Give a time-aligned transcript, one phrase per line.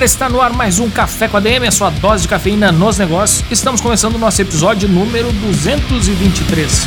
[0.00, 2.72] Galera, está no ar mais um Café com a DM, a sua dose de cafeína
[2.72, 3.44] nos negócios.
[3.50, 6.86] Estamos começando o nosso episódio número 223.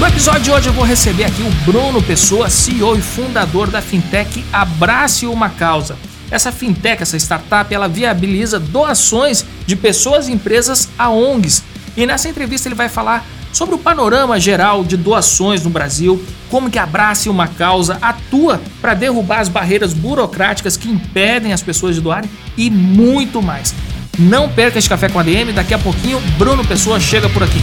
[0.00, 3.80] No episódio de hoje eu vou receber aqui o Bruno Pessoa, CEO e fundador da
[3.80, 5.96] fintech Abrace Uma Causa.
[6.32, 11.62] Essa fintech, essa startup, ela viabiliza doações de pessoas e empresas a ONGs.
[11.96, 13.24] E nessa entrevista ele vai falar
[13.58, 18.94] sobre o panorama geral de doações no Brasil, como que Abrace uma causa atua para
[18.94, 23.74] derrubar as barreiras burocráticas que impedem as pessoas de doarem e muito mais.
[24.16, 27.60] Não perca esse café com a DM, daqui a pouquinho Bruno Pessoa chega por aqui.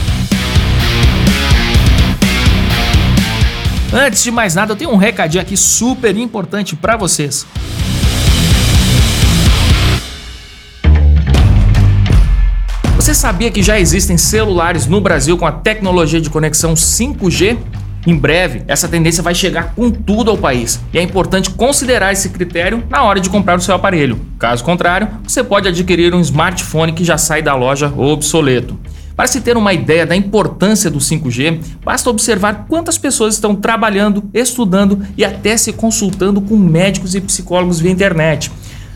[3.93, 7.47] Antes de mais nada, eu tenho um recadinho aqui super importante para vocês.
[13.05, 17.55] Você sabia que já existem celulares no Brasil com a tecnologia de conexão 5G?
[18.07, 22.29] Em breve, essa tendência vai chegar com tudo ao país e é importante considerar esse
[22.29, 24.19] critério na hora de comprar o seu aparelho.
[24.39, 28.75] Caso contrário, você pode adquirir um smartphone que já sai da loja obsoleto.
[29.15, 34.23] Para se ter uma ideia da importância do 5G, basta observar quantas pessoas estão trabalhando,
[34.33, 38.51] estudando e até se consultando com médicos e psicólogos via internet.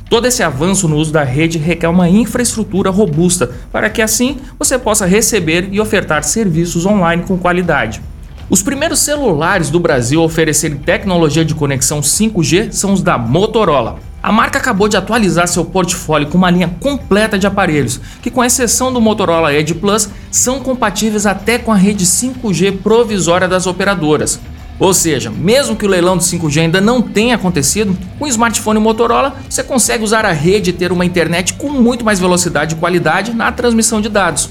[0.10, 4.80] Todo esse avanço no uso da rede requer uma infraestrutura robusta para que assim você
[4.80, 8.02] possa receber e ofertar serviços online com qualidade.
[8.50, 14.00] Os primeiros celulares do Brasil a oferecerem tecnologia de conexão 5G são os da Motorola.
[14.22, 18.44] A marca acabou de atualizar seu portfólio com uma linha completa de aparelhos, que, com
[18.44, 24.40] exceção do Motorola Edge Plus, são compatíveis até com a rede 5G provisória das operadoras.
[24.80, 28.80] Ou seja, mesmo que o leilão do 5G ainda não tenha acontecido, com o smartphone
[28.80, 32.78] Motorola você consegue usar a rede e ter uma internet com muito mais velocidade e
[32.78, 34.50] qualidade na transmissão de dados.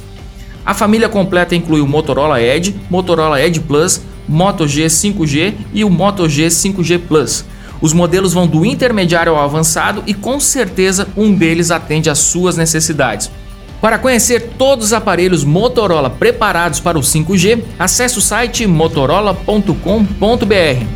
[0.67, 5.89] A família completa inclui o Motorola Edge, Motorola Edge Plus, Moto G 5G e o
[5.89, 7.47] Moto G 5G Plus.
[7.81, 12.55] Os modelos vão do intermediário ao avançado e com certeza um deles atende às suas
[12.55, 13.31] necessidades.
[13.81, 19.75] Para conhecer todos os aparelhos Motorola preparados para o 5G, acesse o site motorola.com.br.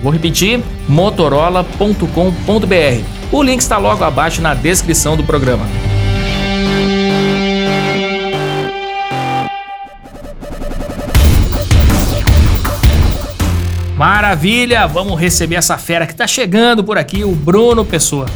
[0.03, 3.05] Vou repetir: motorola.com.br.
[3.31, 5.65] O link está logo abaixo na descrição do programa.
[13.97, 14.87] Maravilha!
[14.89, 18.27] Vamos receber essa fera que está chegando por aqui, o Bruno Pessoa.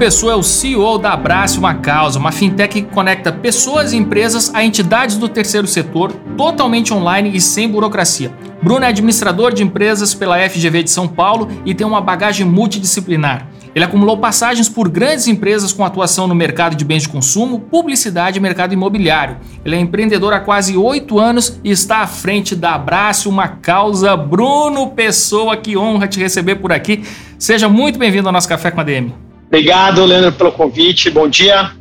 [0.00, 4.50] Pessoa é o CEO da Abrace Uma Causa, uma fintech que conecta pessoas e empresas
[4.54, 8.32] a entidades do terceiro setor, totalmente online e sem burocracia.
[8.62, 13.46] Bruno é administrador de empresas pela FGV de São Paulo e tem uma bagagem multidisciplinar.
[13.74, 18.38] Ele acumulou passagens por grandes empresas com atuação no mercado de bens de consumo, publicidade
[18.38, 19.36] e mercado imobiliário.
[19.62, 24.16] Ele é empreendedor há quase oito anos e está à frente da Abrace Uma Causa.
[24.16, 27.04] Bruno Pessoa, que honra te receber por aqui.
[27.38, 29.29] Seja muito bem-vindo ao nosso Café com a DM.
[29.50, 31.10] Obrigado, Leandro, pelo convite.
[31.10, 31.72] Bom dia,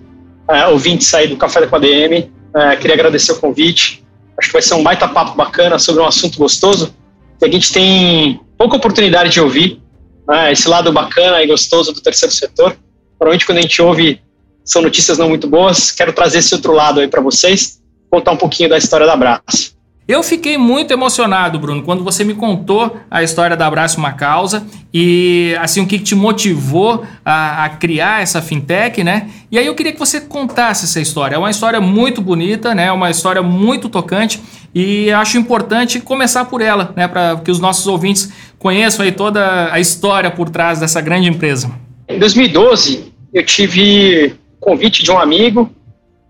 [0.50, 2.32] uh, ouvintes aí do Café com a DM.
[2.56, 4.04] É, queria agradecer o convite.
[4.40, 6.96] Acho que vai ser um baita papo bacana sobre um assunto gostoso
[7.38, 9.80] que a gente tem pouca oportunidade de ouvir.
[10.28, 12.76] Uh, esse lado bacana e gostoso do terceiro setor.
[13.20, 14.20] Provavelmente quando a gente ouve
[14.66, 15.92] são notícias não muito boas.
[15.92, 19.79] Quero trazer esse outro lado aí para vocês, contar um pouquinho da história da Abraço.
[20.10, 24.66] Eu fiquei muito emocionado, Bruno, quando você me contou a história da Abraço Uma Causa
[24.92, 29.30] e assim o que te motivou a, a, criar essa fintech, né?
[29.52, 31.36] E aí eu queria que você contasse essa história.
[31.36, 32.92] É uma história muito bonita, né?
[32.92, 34.42] Uma história muito tocante
[34.74, 37.08] e acho importante começar por ela, né?
[37.08, 41.72] Para que os nossos ouvintes conheçam aí toda a história por trás dessa grande empresa.
[42.08, 45.70] Em 2012 eu tive convite de um amigo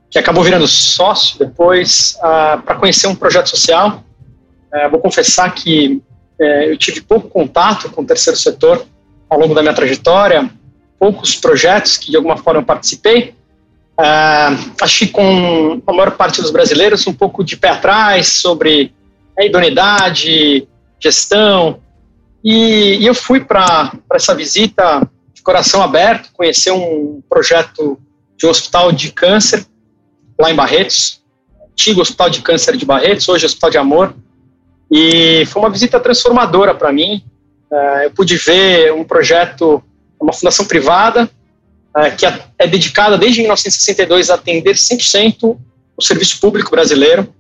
[0.10, 4.04] que acabou virando sócio depois, uh, para conhecer um projeto social.
[4.74, 6.02] Uh, vou confessar que
[6.40, 8.86] uh, eu tive pouco contato com o terceiro setor
[9.30, 10.50] ao longo da minha trajetória,
[10.98, 13.36] poucos projetos que de alguma forma eu participei.
[14.82, 18.94] Acho que com a maior parte dos brasileiros um pouco de pé atrás sobre
[19.38, 20.66] a idoneidade,
[21.00, 21.82] gestão.
[22.42, 28.00] E, e eu fui para essa visita de coração aberto, conhecer um projeto
[28.38, 29.66] de um hospital de câncer
[30.40, 31.22] lá em Barretos,
[31.72, 34.16] antigo Hospital de Câncer de Barretos, hoje Hospital de Amor,
[34.90, 37.24] e foi uma visita transformadora para mim.
[37.70, 39.84] Uh, eu pude ver um projeto,
[40.20, 41.30] uma fundação privada,
[41.96, 45.58] uh, que é, é dedicada desde 1962 a atender 100%
[45.96, 47.34] o serviço público brasileiro,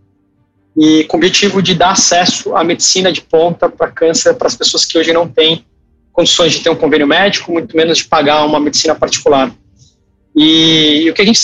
[0.77, 4.55] e com o objetivo de dar acesso à medicina de ponta para câncer para as
[4.55, 5.65] pessoas que hoje não têm
[6.11, 9.51] condições de ter um convênio médico, muito menos de pagar uma medicina particular.
[10.41, 11.37] E, e o que a gente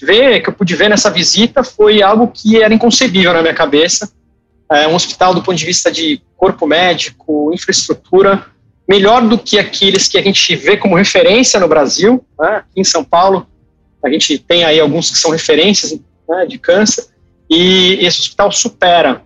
[0.00, 4.10] vê, que eu pude ver nessa visita, foi algo que era inconcebível na minha cabeça.
[4.72, 8.46] É um hospital do ponto de vista de corpo médico, infraestrutura,
[8.88, 12.24] melhor do que aqueles que a gente vê como referência no Brasil.
[12.40, 12.48] Né?
[12.56, 13.46] Aqui em São Paulo,
[14.02, 17.04] a gente tem aí alguns que são referências né, de câncer,
[17.50, 19.20] e esse hospital supera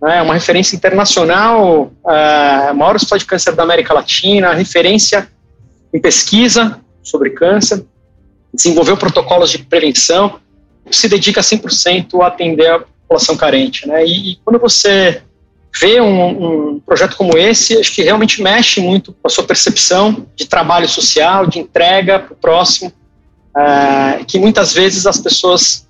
[0.00, 5.28] né, uma referência internacional, uh, maior hospital de câncer da América Latina, referência
[5.92, 7.84] em pesquisa sobre câncer,
[8.52, 10.40] desenvolveu protocolos de prevenção,
[10.90, 13.86] se dedica 100% a atender a população carente.
[13.86, 14.04] Né?
[14.04, 15.22] E, e quando você
[15.78, 20.26] vê um, um, projeto como esse, acho que realmente mexe muito com a sua percepção
[20.34, 22.92] de trabalho social, de entrega para o próximo,
[23.56, 25.88] uh, que muitas vezes as pessoas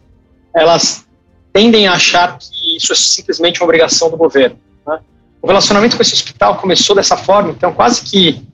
[0.54, 1.06] elas
[1.52, 4.58] tendem a achar que isso é simplesmente uma obrigação do governo.
[4.86, 4.98] Né?
[5.40, 8.44] O relacionamento com esse hospital começou dessa forma, então quase que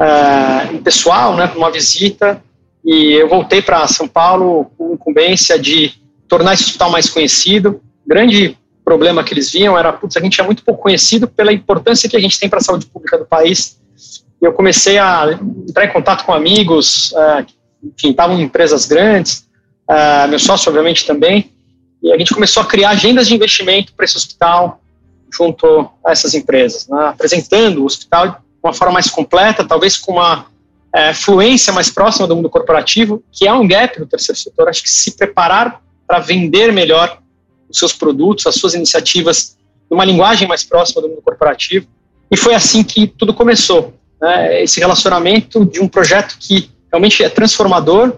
[0.00, 2.42] uh, pessoal, né, uma visita,
[2.86, 5.92] e eu voltei para São Paulo com incumbência de
[6.28, 7.80] tornar esse hospital mais conhecido.
[8.06, 12.08] grande problema que eles viam era, putz, a gente é muito pouco conhecido pela importância
[12.08, 13.80] que a gente tem para a saúde pública do país.
[14.40, 15.36] E eu comecei a
[15.68, 17.44] entrar em contato com amigos, uh,
[17.82, 19.48] enfim, estavam em empresas grandes,
[19.90, 21.52] uh, meu sócio, obviamente, também,
[22.00, 24.80] e a gente começou a criar agendas de investimento para esse hospital
[25.32, 30.12] junto a essas empresas, né, apresentando o hospital de uma forma mais completa, talvez com
[30.12, 30.46] uma
[30.96, 34.66] é, fluência mais próxima do mundo corporativo, que é um gap no terceiro setor.
[34.66, 37.18] Acho que se preparar para vender melhor
[37.68, 39.58] os seus produtos, as suas iniciativas,
[39.90, 41.86] numa linguagem mais próxima do mundo corporativo.
[42.30, 43.92] E foi assim que tudo começou.
[44.18, 48.14] Né, esse relacionamento de um projeto que realmente é transformador,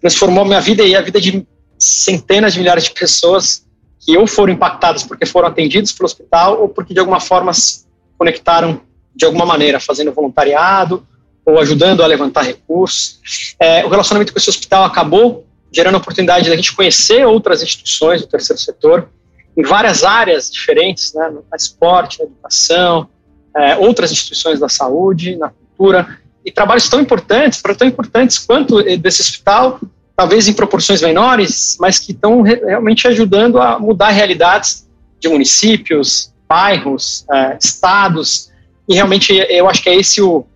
[0.00, 1.44] transformou minha vida e a vida de
[1.76, 3.66] centenas de milhares de pessoas
[3.98, 7.86] que ou foram impactadas porque foram atendidos pelo hospital ou porque de alguma forma se
[8.16, 8.80] conectaram
[9.16, 11.04] de alguma maneira, fazendo voluntariado
[11.44, 13.54] ou ajudando a levantar recursos.
[13.58, 18.20] É, o relacionamento com esse hospital acabou gerando a oportunidade da gente conhecer outras instituições
[18.20, 19.08] do terceiro setor
[19.56, 23.08] em várias áreas diferentes, né, no esporte, na educação,
[23.56, 28.82] é, outras instituições da saúde, na cultura, e trabalhos tão importantes, para tão importantes quanto
[28.98, 29.80] desse hospital,
[30.16, 34.88] talvez em proporções menores, mas que estão realmente ajudando a mudar realidades
[35.18, 38.50] de municípios, bairros, uh, estados,
[38.88, 40.46] e realmente eu acho que é esse o,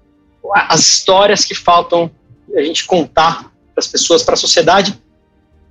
[0.52, 2.11] as histórias que faltam
[2.55, 5.00] a gente contar para as pessoas, para a sociedade,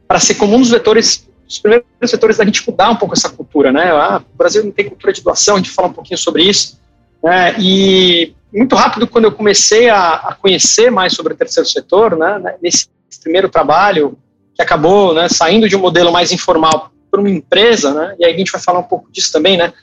[0.07, 3.71] para ser comum nos vetores, os primeiros vetores da gente mudar um pouco essa cultura,
[3.71, 3.91] né?
[3.91, 6.79] Ah, o Brasil não tem cultura de doação, a gente fala um pouquinho sobre isso,
[7.23, 7.55] né?
[7.59, 12.55] E muito rápido, quando eu comecei a, a conhecer mais sobre o terceiro setor, né,
[12.61, 12.87] nesse
[13.21, 14.17] primeiro trabalho,
[14.53, 18.33] que acabou né, saindo de um modelo mais informal para uma empresa, né, e aí
[18.33, 19.73] a gente vai falar um pouco disso também, né,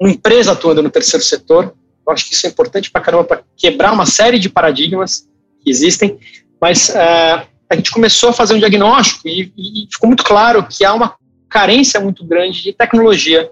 [0.00, 1.74] uma empresa atuando no terceiro setor,
[2.06, 5.28] eu acho que isso é importante para caramba, para quebrar uma série de paradigmas
[5.62, 6.18] que existem,
[6.60, 10.84] mas uh, a gente começou a fazer um diagnóstico e, e ficou muito claro que
[10.84, 11.14] há uma
[11.48, 13.50] carência muito grande de tecnologia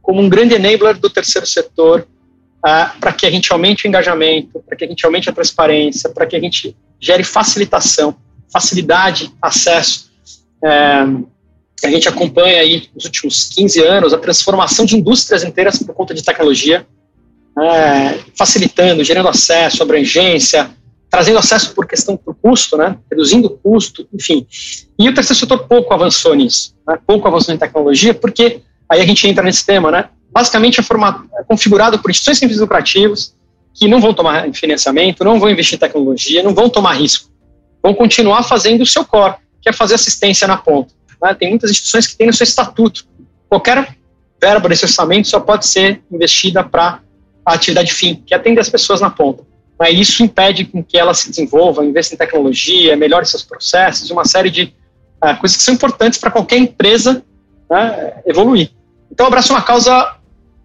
[0.00, 2.06] como um grande enabler do terceiro setor
[2.58, 6.10] uh, para que a gente aumente o engajamento, para que a gente aumente a transparência,
[6.10, 8.16] para que a gente gere facilitação
[8.52, 10.12] facilidade, acesso.
[10.62, 15.94] É, a gente acompanha aí nos últimos 15 anos a transformação de indústrias inteiras por
[15.94, 16.86] conta de tecnologia,
[17.58, 20.70] é, facilitando, gerando acesso, abrangência,
[21.10, 24.46] trazendo acesso por questão do custo, né, reduzindo o custo, enfim.
[24.98, 29.06] E o terceiro setor pouco avançou nisso, né, pouco avançou em tecnologia, porque aí a
[29.06, 33.34] gente entra nesse tema, né, basicamente é, formato, é configurado por instituições sem fins lucrativos
[33.74, 37.32] que não vão tomar financiamento, não vão investir em tecnologia, não vão tomar risco
[37.82, 40.94] vão continuar fazendo o seu core, que é fazer assistência na ponta.
[41.20, 41.34] Né?
[41.34, 43.04] Tem muitas instituições que têm no seu estatuto.
[43.48, 43.96] Qualquer
[44.40, 47.00] verba desse orçamento só pode ser investida para
[47.44, 49.44] a atividade fim, que atende as pessoas na ponta.
[49.78, 54.50] Mas isso impede que ela se desenvolva, investa em tecnologia, melhore seus processos, uma série
[54.50, 54.74] de
[55.24, 57.24] uh, coisas que são importantes para qualquer empresa
[57.70, 58.70] né, evoluir.
[59.10, 60.16] Então, abraço uma causa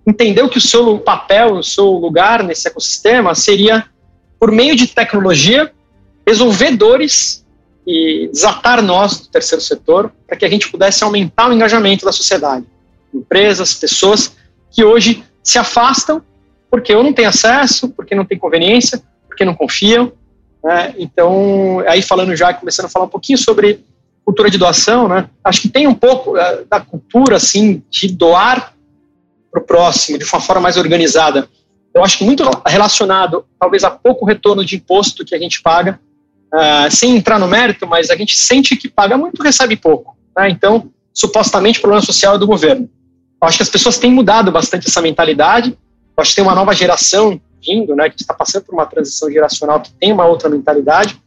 [0.06, 3.86] entendeu que o seu papel, o seu lugar nesse ecossistema seria,
[4.40, 5.72] por meio de tecnologia,
[6.26, 7.46] resolver dores
[7.86, 12.12] e desatar nós do terceiro setor para que a gente pudesse aumentar o engajamento da
[12.12, 12.66] sociedade.
[13.14, 14.36] Empresas, pessoas
[14.72, 16.22] que hoje se afastam
[16.70, 20.12] porque ou não têm acesso, porque não têm conveniência, porque não confiam.
[20.64, 20.94] Né?
[20.98, 23.84] Então, aí falando já, começando a falar um pouquinho sobre
[24.28, 25.30] cultura de doação, né?
[25.42, 28.74] Acho que tem um pouco uh, da cultura, assim, de doar
[29.50, 31.48] para o próximo de uma forma mais organizada.
[31.94, 35.98] Eu acho que muito relacionado, talvez, a pouco retorno de imposto que a gente paga,
[36.54, 40.18] uh, sem entrar no mérito, mas a gente sente que paga muito, recebe pouco.
[40.38, 40.50] Né?
[40.50, 42.90] Então, supostamente, o problema social é do governo.
[43.42, 45.78] Eu acho que as pessoas têm mudado bastante essa mentalidade.
[46.18, 49.82] Acho que tem uma nova geração vindo, né, que está passando por uma transição geracional
[49.82, 51.20] que tem uma outra mentalidade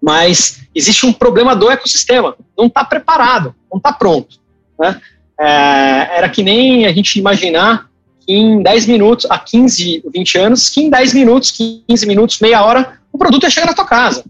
[0.00, 4.38] mas existe um problema do ecossistema, não está preparado, não está pronto.
[4.78, 5.00] Né?
[5.38, 7.88] É, era que nem a gente imaginar
[8.20, 12.64] que em 10 minutos, há 15, 20 anos, que em 10 minutos, 15 minutos, meia
[12.64, 14.24] hora, o produto ia chegar na tua casa.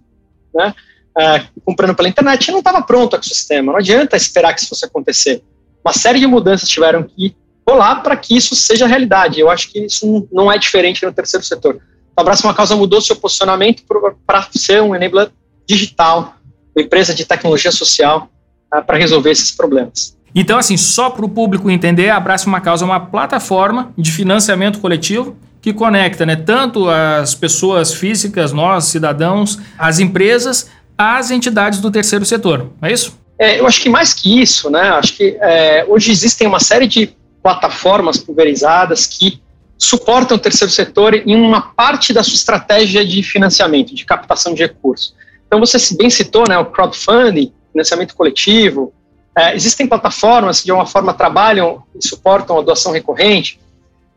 [0.55, 0.75] Né?
[1.19, 4.85] É, comprando pela internet, não estava pronto o ecossistema, não adianta esperar que isso fosse
[4.85, 5.43] acontecer.
[5.85, 7.35] Uma série de mudanças tiveram que
[7.69, 9.41] rolar para que isso seja realidade.
[9.41, 11.81] Eu acho que isso não é diferente no terceiro setor.
[12.17, 13.83] O Abraço Uma Causa mudou seu posicionamento
[14.27, 15.31] para ser um enabler
[15.67, 16.35] digital,
[16.75, 18.31] uma empresa de tecnologia social
[18.73, 20.17] uh, para resolver esses problemas.
[20.35, 24.79] Então, assim, só para o público entender, Abraça uma Causa é uma plataforma de financiamento
[24.81, 31.91] coletivo que conecta né, tanto as pessoas físicas, nós, cidadãos, as empresas, às entidades do
[31.91, 33.19] terceiro setor, é isso?
[33.39, 34.81] É, eu acho que mais que isso, né?
[34.91, 37.16] Acho que é, hoje existem uma série de
[37.47, 39.41] plataformas pulverizadas que
[39.79, 44.63] suportam o terceiro setor em uma parte da sua estratégia de financiamento, de captação de
[44.63, 45.15] recursos.
[45.47, 48.93] Então, você bem citou né, o crowdfunding, financiamento coletivo.
[49.39, 53.61] É, existem plataformas que, de alguma forma, trabalham e suportam a doação recorrente.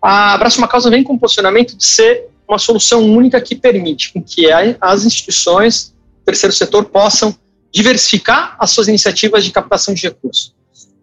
[0.02, 4.12] A Abraço uma Causa vem com o posicionamento de ser uma solução única que permite
[4.26, 4.48] que
[4.82, 7.38] as instituições do terceiro setor possam
[7.72, 10.56] diversificar as suas iniciativas de captação de recursos,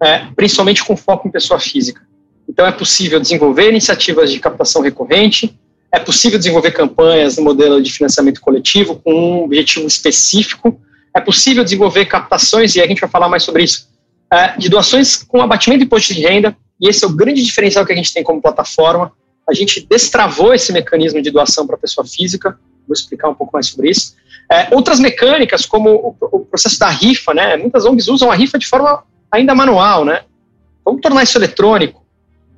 [0.02, 2.05] é, principalmente com foco em pessoa física.
[2.48, 5.58] Então, é possível desenvolver iniciativas de captação recorrente,
[5.92, 10.80] é possível desenvolver campanhas no modelo de financiamento coletivo com um objetivo específico.
[11.14, 13.88] É possível desenvolver captações, e a gente vai falar mais sobre isso,
[14.32, 17.86] é, de doações com abatimento de imposto de renda, e esse é o grande diferencial
[17.86, 19.12] que a gente tem como plataforma.
[19.48, 23.52] A gente destravou esse mecanismo de doação para a pessoa física, vou explicar um pouco
[23.54, 24.14] mais sobre isso.
[24.50, 27.56] É, outras mecânicas, como o, o, processo da rifa, né?
[27.56, 30.04] muitas ONGs usam a rifa de forma ainda manual.
[30.04, 30.20] Né?
[30.84, 32.05] Vamos tornar isso eletrônico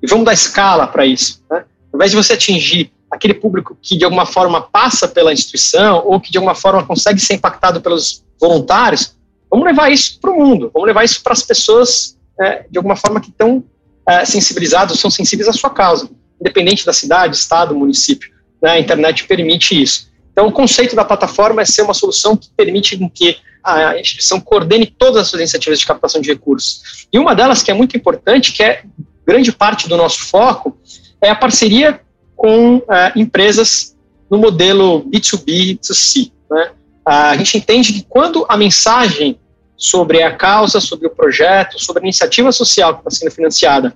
[0.02, 1.42] e vamos dar escala para isso.
[1.50, 1.64] Né?
[1.92, 6.20] Ao invés de você atingir aquele público que de alguma forma passa pela instituição ou
[6.20, 9.16] que de alguma forma consegue ser impactado pelos voluntários,
[9.50, 12.96] vamos levar isso para o mundo, vamos levar isso para as pessoas é, de alguma
[12.96, 13.64] forma que estão
[14.06, 16.08] é, sensibilizadas, são sensíveis à sua causa,
[16.40, 18.30] independente da cidade, estado, município.
[18.62, 20.08] Né, a internet permite isso.
[20.32, 24.86] Então, o conceito da plataforma é ser uma solução que permite que a instituição coordene
[24.86, 27.06] todas as suas iniciativas de captação de recursos.
[27.12, 28.84] E uma delas que é muito importante, que é
[29.28, 30.74] grande parte do nosso foco,
[31.20, 32.00] é a parceria
[32.34, 32.82] com uh,
[33.14, 33.94] empresas
[34.30, 36.32] no modelo B2B, B2C.
[36.50, 36.70] Né?
[37.04, 39.38] A gente entende que quando a mensagem
[39.76, 43.94] sobre a causa, sobre o projeto, sobre a iniciativa social que está sendo financiada,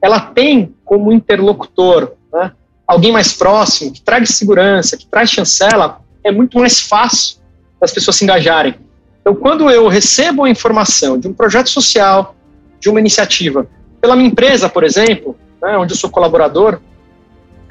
[0.00, 2.52] ela tem como interlocutor né,
[2.86, 7.38] alguém mais próximo, que traz segurança, que traz chancela, é muito mais fácil
[7.80, 8.76] das pessoas se engajarem.
[9.20, 12.36] Então, quando eu recebo a informação de um projeto social,
[12.80, 13.68] de uma iniciativa,
[14.00, 16.80] pela minha empresa, por exemplo, né, onde eu sou colaborador,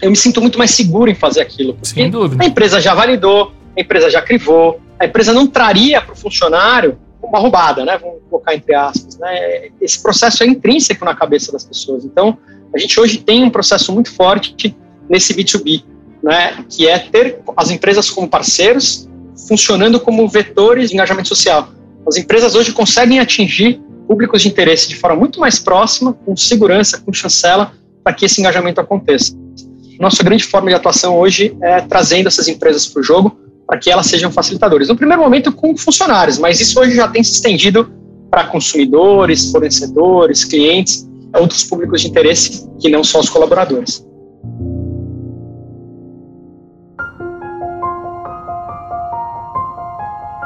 [0.02, 1.78] eu me sinto muito mais seguro em fazer aquilo.
[1.82, 2.44] Sem dúvida.
[2.44, 6.98] A empresa já validou, a empresa já crivou, a empresa não traria para o funcionário
[7.22, 7.98] uma roubada, né?
[7.98, 9.18] Vamos colocar entre aspas.
[9.18, 9.70] Né?
[9.82, 12.06] Esse processo é intrínseco na cabeça das pessoas.
[12.06, 12.38] Então,
[12.74, 14.76] a gente hoje tem um processo muito forte
[15.10, 15.84] nesse B2B,
[16.24, 16.64] né?
[16.70, 19.10] Que é ter as empresas como parceiros,
[19.48, 21.70] funcionando como vetores de engajamento social.
[22.08, 27.00] As empresas hoje conseguem atingir públicos de interesse de forma muito mais próxima, com segurança,
[27.00, 27.74] com chancela,
[28.04, 29.34] para que esse engajamento aconteça.
[30.00, 33.38] Nossa grande forma de atuação hoje é trazendo essas empresas para o jogo
[33.68, 34.88] para que elas sejam facilitadores.
[34.88, 37.92] No primeiro momento com funcionários, mas isso hoje já tem se estendido
[38.32, 41.06] para consumidores, fornecedores, clientes,
[41.38, 44.07] outros públicos de interesse que não só os colaboradores.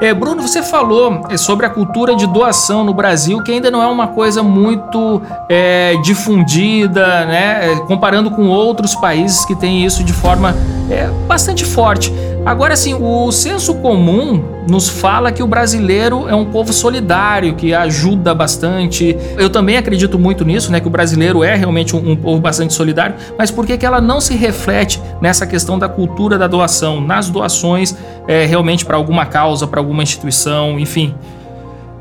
[0.01, 3.83] É, Bruno, você falou é, sobre a cultura de doação no Brasil, que ainda não
[3.83, 7.71] é uma coisa muito é, difundida, né?
[7.71, 10.55] É, comparando com outros países que têm isso de forma
[10.89, 12.11] é, bastante forte.
[12.43, 17.71] Agora, assim, o senso comum nos fala que o brasileiro é um povo solidário, que
[17.71, 19.15] ajuda bastante.
[19.37, 20.79] Eu também acredito muito nisso, né?
[20.79, 24.01] Que o brasileiro é realmente um, um povo bastante solidário, mas por que, que ela
[24.01, 27.95] não se reflete nessa questão da cultura da doação, nas doações
[28.31, 31.15] é, realmente para alguma causa, para alguma instituição, enfim?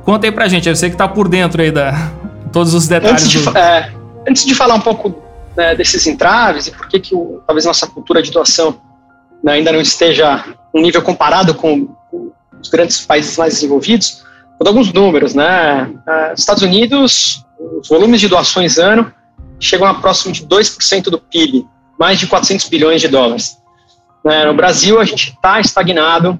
[0.04, 1.92] Conta aí pra gente, eu sei que tá por dentro aí da
[2.52, 3.22] todos os detalhes.
[3.22, 3.56] Antes de, do...
[3.56, 3.92] é,
[4.28, 5.22] antes de falar um pouco
[5.56, 8.80] né, desses entraves e por que, que o, talvez nossa cultura de doação
[9.42, 10.44] né, ainda não esteja
[10.74, 11.88] um nível comparado com
[12.60, 14.24] os grandes países mais desenvolvidos,
[14.60, 15.84] Vou dar alguns números, né?
[16.06, 17.42] Uh, Estados Unidos,
[17.80, 19.10] os volumes de doações ano
[19.58, 21.66] chegam a próximo de 2% do PIB,
[21.98, 23.56] mais de 400 bilhões de dólares.
[24.24, 24.44] Né?
[24.44, 26.38] No Brasil, a gente está estagnado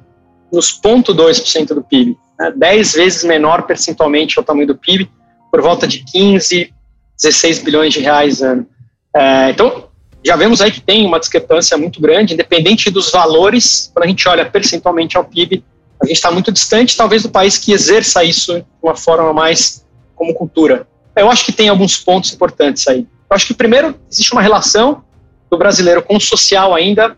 [0.52, 2.52] nos 0,2% do PIB, né?
[2.56, 5.10] 10 vezes menor percentualmente ao tamanho do PIB,
[5.50, 6.72] por volta de 15,
[7.20, 8.66] 16 bilhões de reais ano.
[9.14, 9.88] É, então,
[10.25, 14.28] já vemos aí que tem uma discrepância muito grande, independente dos valores, quando a gente
[14.28, 15.64] olha percentualmente ao PIB,
[16.02, 19.84] a gente está muito distante, talvez, do país que exerça isso de uma forma mais
[20.14, 20.87] como cultura.
[21.14, 23.00] Eu acho que tem alguns pontos importantes aí.
[23.00, 25.04] Eu acho que, primeiro, existe uma relação
[25.50, 27.16] do brasileiro com o social ainda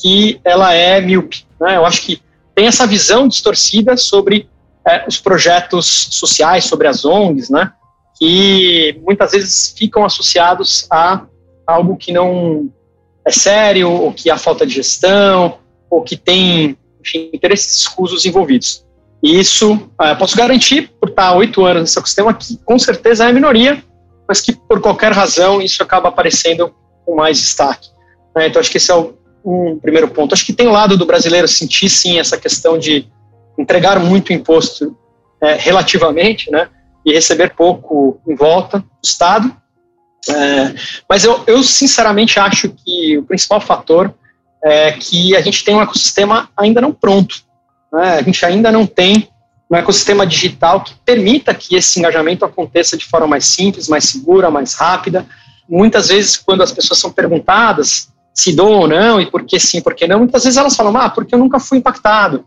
[0.00, 1.46] que ela é míope.
[1.60, 1.76] Né?
[1.76, 2.22] Eu acho que
[2.54, 4.48] tem essa visão distorcida sobre
[4.86, 7.72] é, os projetos sociais, sobre as ONGs, né?
[8.18, 11.26] que muitas vezes ficam associados a
[11.66, 12.70] algo que não
[13.26, 18.84] é sério, ou que há falta de gestão, ou que tem enfim, interesses escusos envolvidos.
[19.22, 23.28] E isso, uh, posso garantir, por estar oito anos nesse ecossistema, que com certeza é
[23.28, 23.82] a minoria,
[24.26, 27.88] mas que por qualquer razão isso acaba aparecendo com mais destaque.
[28.34, 28.46] Né?
[28.46, 30.32] Então, acho que esse é o, um primeiro ponto.
[30.32, 33.06] Acho que tem o lado do brasileiro sentir, sim, essa questão de
[33.58, 34.96] entregar muito imposto
[35.40, 36.68] é, relativamente, né?
[37.04, 39.54] E receber pouco em volta do Estado.
[40.28, 40.74] É,
[41.08, 44.14] mas eu, eu, sinceramente, acho que o principal fator
[44.62, 47.36] é que a gente tem um ecossistema ainda não pronto.
[47.92, 48.18] Né?
[48.18, 49.28] A gente ainda não tem
[49.70, 54.50] um ecossistema digital que permita que esse engajamento aconteça de forma mais simples, mais segura,
[54.50, 55.26] mais rápida.
[55.68, 59.80] Muitas vezes, quando as pessoas são perguntadas se dou ou não, e por que sim,
[59.80, 62.44] por que não, muitas vezes elas falam, ah, porque eu nunca fui impactado,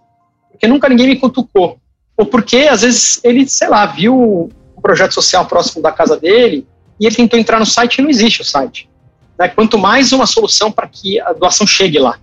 [0.52, 1.78] porque nunca ninguém me cutucou,
[2.16, 6.68] ou porque, às vezes, ele, sei lá, viu um projeto social próximo da casa dele,
[7.00, 8.90] e ele tentou entrar no site e não existe o site.
[9.38, 9.48] Né?
[9.48, 12.20] Quanto mais uma solução para que a doação chegue lá.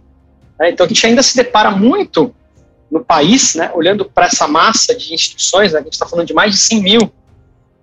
[0.59, 0.71] Né?
[0.71, 2.35] Então, a gente ainda se depara muito
[2.91, 6.35] no país, né, olhando para essa massa de instituições, né, a gente está falando de
[6.35, 7.13] mais de 100 mil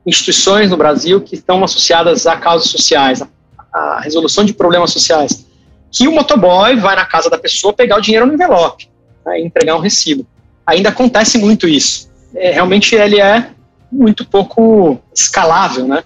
[0.05, 3.27] instituições no Brasil que estão associadas a causas sociais, a,
[3.73, 5.46] a resolução de problemas sociais,
[5.91, 8.89] que o motoboy vai na casa da pessoa pegar o dinheiro no envelope
[9.25, 10.25] né, e entregar um recibo.
[10.65, 12.09] Ainda acontece muito isso.
[12.35, 13.51] É, realmente ele é
[13.91, 16.03] muito pouco escalável, né?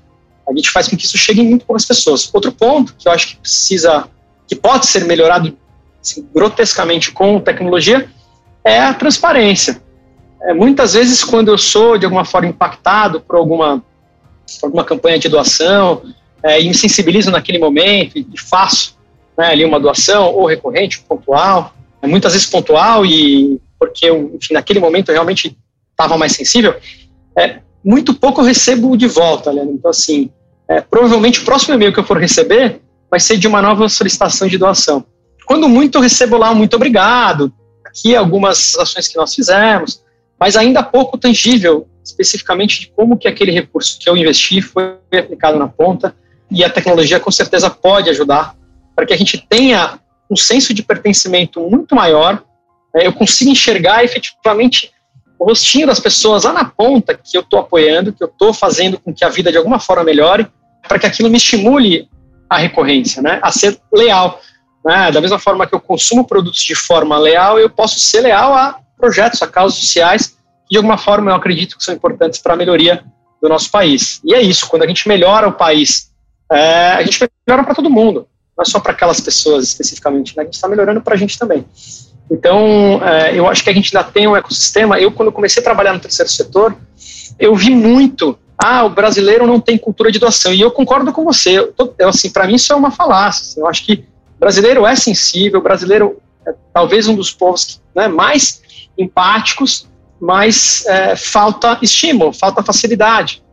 [0.48, 2.30] A gente faz com que isso chegue em muito poucas pessoas.
[2.34, 4.08] Outro ponto que eu acho que precisa,
[4.48, 5.58] que pode ser melhorado
[6.02, 8.10] assim, grotescamente com tecnologia,
[8.64, 9.82] é a transparência.
[10.44, 13.84] É, muitas vezes, quando eu sou de alguma forma impactado por alguma,
[14.60, 16.02] por alguma campanha de doação
[16.44, 18.98] é, e me sensibilizo naquele momento e, e faço
[19.38, 24.54] né, ali uma doação ou recorrente, pontual, é muitas vezes pontual e porque eu, enfim,
[24.54, 25.58] naquele momento eu realmente
[25.92, 26.76] estava mais sensível,
[27.36, 29.64] é, muito pouco eu recebo de volta, né?
[29.64, 30.30] Então, assim,
[30.68, 34.48] é, provavelmente o próximo e-mail que eu for receber vai ser de uma nova solicitação
[34.48, 35.04] de doação.
[35.46, 37.52] Quando muito eu recebo lá um muito obrigado,
[37.84, 40.04] aqui algumas ações que nós fizemos,
[40.40, 45.58] mas ainda pouco tangível, especificamente de como que aquele recurso que eu investi foi aplicado
[45.58, 46.16] na ponta,
[46.50, 48.56] e a tecnologia com certeza pode ajudar
[48.96, 50.00] para que a gente tenha
[50.30, 52.44] um senso de pertencimento muito maior,
[52.94, 54.92] né, eu consiga enxergar efetivamente
[55.38, 59.00] o rostinho das pessoas lá na ponta que eu estou apoiando, que eu estou fazendo
[59.00, 60.48] com que a vida de alguma forma melhore,
[60.88, 62.08] para que aquilo me estimule
[62.50, 64.40] a recorrência, né, a ser leal.
[64.86, 65.12] Né?
[65.12, 68.80] Da mesma forma que eu consumo produtos de forma leal, eu posso ser leal a
[68.98, 72.58] projetos, a causas sociais, que de alguma forma eu acredito que são importantes para a
[72.58, 73.04] melhoria
[73.42, 74.22] do nosso país.
[74.24, 76.12] E é isso, quando a gente melhora o país,
[76.52, 78.28] é, a gente melhora para todo mundo
[78.62, 80.44] não é só para aquelas pessoas especificamente, né?
[80.44, 81.66] a gente está melhorando para a gente também.
[82.30, 85.00] Então, é, eu acho que a gente ainda tem um ecossistema.
[85.00, 86.78] Eu, quando comecei a trabalhar no terceiro setor,
[87.38, 88.38] eu vi muito.
[88.58, 90.54] Ah, o brasileiro não tem cultura de doação.
[90.54, 91.60] E eu concordo com você.
[91.60, 93.42] Eu, eu assim, para mim isso é uma falácia.
[93.42, 94.06] Assim, eu acho que
[94.40, 95.62] brasileiro é sensível.
[95.62, 98.62] Brasileiro é talvez um dos povos que, né, mais
[98.98, 103.44] empáticos, mas é, falta estímulo, falta facilidade.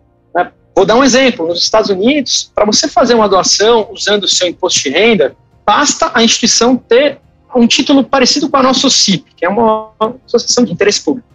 [0.78, 4.46] Vou dar um exemplo: nos Estados Unidos, para você fazer uma doação usando o seu
[4.46, 5.34] imposto de renda,
[5.66, 7.18] basta a instituição ter
[7.52, 9.90] um título parecido com a nossa CIP, que é uma
[10.24, 11.26] associação de interesse público.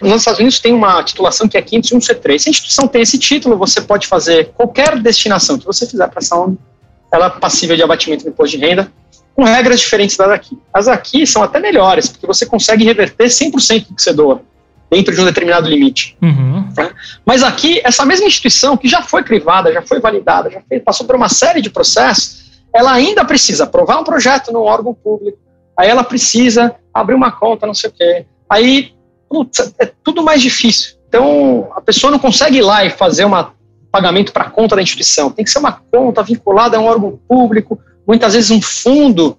[0.00, 2.38] Nos Estados Unidos tem uma titulação que é 501C3.
[2.38, 6.20] Se a instituição tem esse título, você pode fazer qualquer destinação que você fizer para
[6.20, 6.56] essa ONG,
[7.12, 8.90] ela é passível de abatimento do imposto de renda,
[9.36, 10.58] com regras diferentes das aqui.
[10.72, 14.40] As aqui são até melhores, porque você consegue reverter 100% do que você doa
[14.90, 16.16] dentro de um determinado limite.
[16.20, 16.68] Uhum.
[16.76, 16.90] Né?
[17.24, 21.06] Mas aqui, essa mesma instituição que já foi crivada, já foi validada, já foi, passou
[21.06, 25.38] por uma série de processos, ela ainda precisa aprovar um projeto no órgão público,
[25.78, 28.26] aí ela precisa abrir uma conta, não sei o quê.
[28.48, 28.92] Aí,
[29.28, 30.96] putz, é tudo mais difícil.
[31.08, 33.32] Então, a pessoa não consegue ir lá e fazer um
[33.90, 35.30] pagamento para a conta da instituição.
[35.30, 39.36] Tem que ser uma conta vinculada a um órgão público, muitas vezes um fundo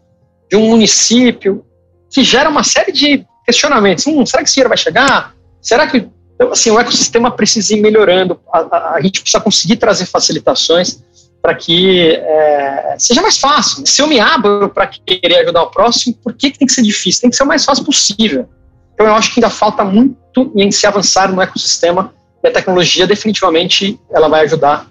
[0.50, 1.66] de um município,
[2.10, 4.06] que gera uma série de questionamentos.
[4.06, 5.34] Hum, será que esse dinheiro vai chegar?
[5.62, 9.78] Será que Então, assim, o ecossistema precisa ir melhorando, a, a, a gente precisa conseguir
[9.78, 11.04] trazer facilitações
[11.42, 13.86] para que é, seja mais fácil.
[13.86, 16.84] Se eu me abro para querer ajudar o próximo, por que, que tem que ser
[16.84, 17.22] difícil?
[17.22, 18.48] Tem que ser o mais fácil possível.
[18.94, 23.08] Então, eu acho que ainda falta muito em se avançar no ecossistema e a tecnologia
[23.08, 24.88] definitivamente ela vai ajudar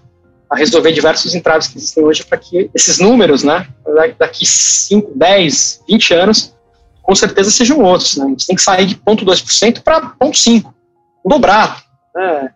[0.49, 3.69] a resolver diversos entraves que existem hoje para que esses números, né,
[4.19, 6.55] daqui 5, 10, 20 anos,
[7.11, 8.17] com certeza sejam outros.
[8.17, 8.25] Né?
[8.25, 10.73] A gente tem que sair de 0,2% para 0,5%,
[11.27, 11.83] dobrar,
[12.15, 12.51] né,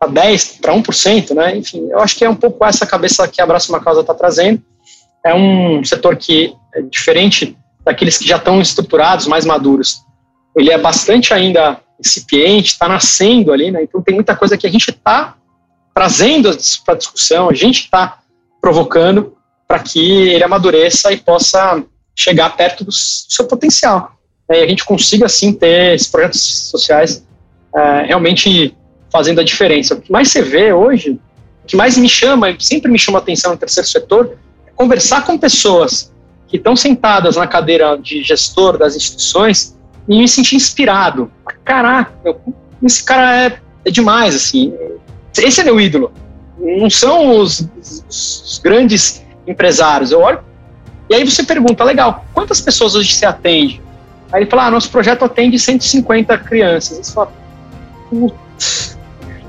[0.00, 1.58] para 10%, para 1%, né?
[1.58, 4.14] enfim, eu acho que é um pouco essa cabeça que a Abraço Uma Causa está
[4.14, 4.62] trazendo.
[5.22, 10.00] É um setor que é diferente daqueles que já estão estruturados, mais maduros.
[10.56, 13.82] Ele é bastante ainda incipiente, está nascendo ali, né?
[13.82, 15.34] então tem muita coisa que a gente está
[15.94, 18.20] trazendo para discussão, a gente está
[18.58, 21.84] provocando para que ele amadureça e possa
[22.18, 24.18] chegar perto do, seu potencial.
[24.48, 27.24] Né, e a gente consiga, assim, ter esses projetos sociais
[27.74, 28.76] é, realmente
[29.10, 29.94] fazendo a diferença.
[29.94, 31.12] O que mais você vê hoje,
[31.62, 35.38] o que mais me chama, sempre me chama atenção no terceiro setor, é conversar com
[35.38, 36.12] pessoas
[36.48, 39.78] que estão sentadas na cadeira de gestor das instituições
[40.08, 41.30] e me sentir inspirado.
[41.64, 42.12] Caraca,
[42.82, 44.74] esse cara é, é demais, assim.
[45.36, 46.12] Esse é meu ídolo.
[46.58, 47.64] Não são os,
[48.08, 50.10] os grandes empresários.
[50.10, 50.47] Eu olho
[51.08, 53.80] e aí você pergunta, legal, quantas pessoas hoje você atende?
[54.32, 56.98] Aí ele fala, ah, nosso projeto atende 150 crianças.
[56.98, 57.32] Você fala,
[58.10, 58.98] putz,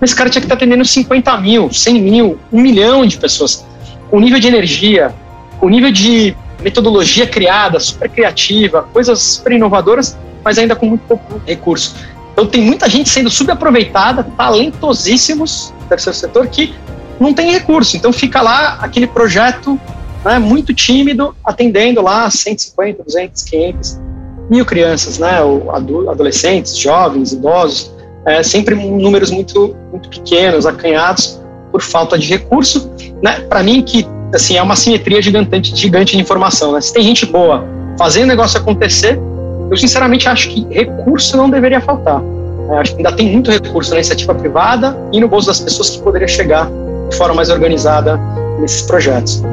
[0.02, 3.65] esse cara tinha que estar atendendo 50 mil, 100 mil, um milhão de pessoas,
[4.10, 5.13] com nível de energia,
[5.60, 11.41] com nível de metodologia criada, super criativa, coisas super inovadoras, mas ainda com muito pouco
[11.45, 11.95] recurso.
[12.32, 16.74] Então tem muita gente sendo subaproveitada, talentosíssimos no terceiro setor que
[17.19, 17.98] não tem recurso.
[17.98, 19.80] Então fica lá aquele projeto
[20.23, 23.99] né, muito tímido, atendendo lá 150, 200, 500
[24.49, 27.93] mil crianças, né, ou adolescentes, jovens, idosos,
[28.25, 31.39] é, sempre números muito, muito pequenos, acanhados
[31.71, 32.91] por falta de recurso.
[33.21, 36.73] Né, Para mim, que assim, é uma simetria gigante, gigante de informação.
[36.73, 36.82] Né?
[36.82, 37.63] Se tem gente boa
[37.97, 39.19] fazendo o negócio acontecer,
[39.69, 42.21] eu sinceramente acho que recurso não deveria faltar.
[42.69, 45.89] Eu acho que ainda tem muito recurso na iniciativa privada e no bolso das pessoas
[45.89, 46.69] que poderia chegar
[47.10, 48.19] de forma mais organizada
[48.60, 49.43] nesses projetos.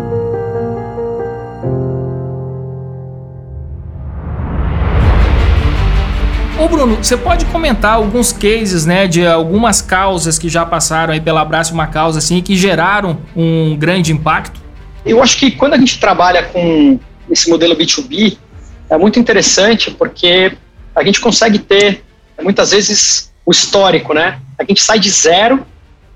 [6.76, 11.40] Bruno, você pode comentar alguns cases, né, de algumas causas que já passaram aí pela
[11.40, 14.60] Abraço Uma Causa, assim, que geraram um grande impacto?
[15.02, 18.36] Eu acho que quando a gente trabalha com esse modelo B2B,
[18.90, 20.54] é muito interessante porque
[20.94, 22.04] a gente consegue ter,
[22.42, 24.38] muitas vezes, o histórico, né?
[24.58, 25.66] A gente sai de zero,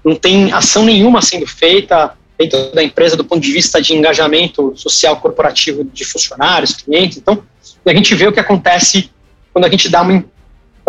[0.05, 4.75] não tem ação nenhuma sendo feita dentro da empresa do ponto de vista de engajamento
[4.77, 7.17] social corporativo de funcionários, clientes.
[7.17, 7.43] Então,
[7.87, 9.11] a gente vê o que acontece
[9.55, 10.23] quando a gente dá, uma,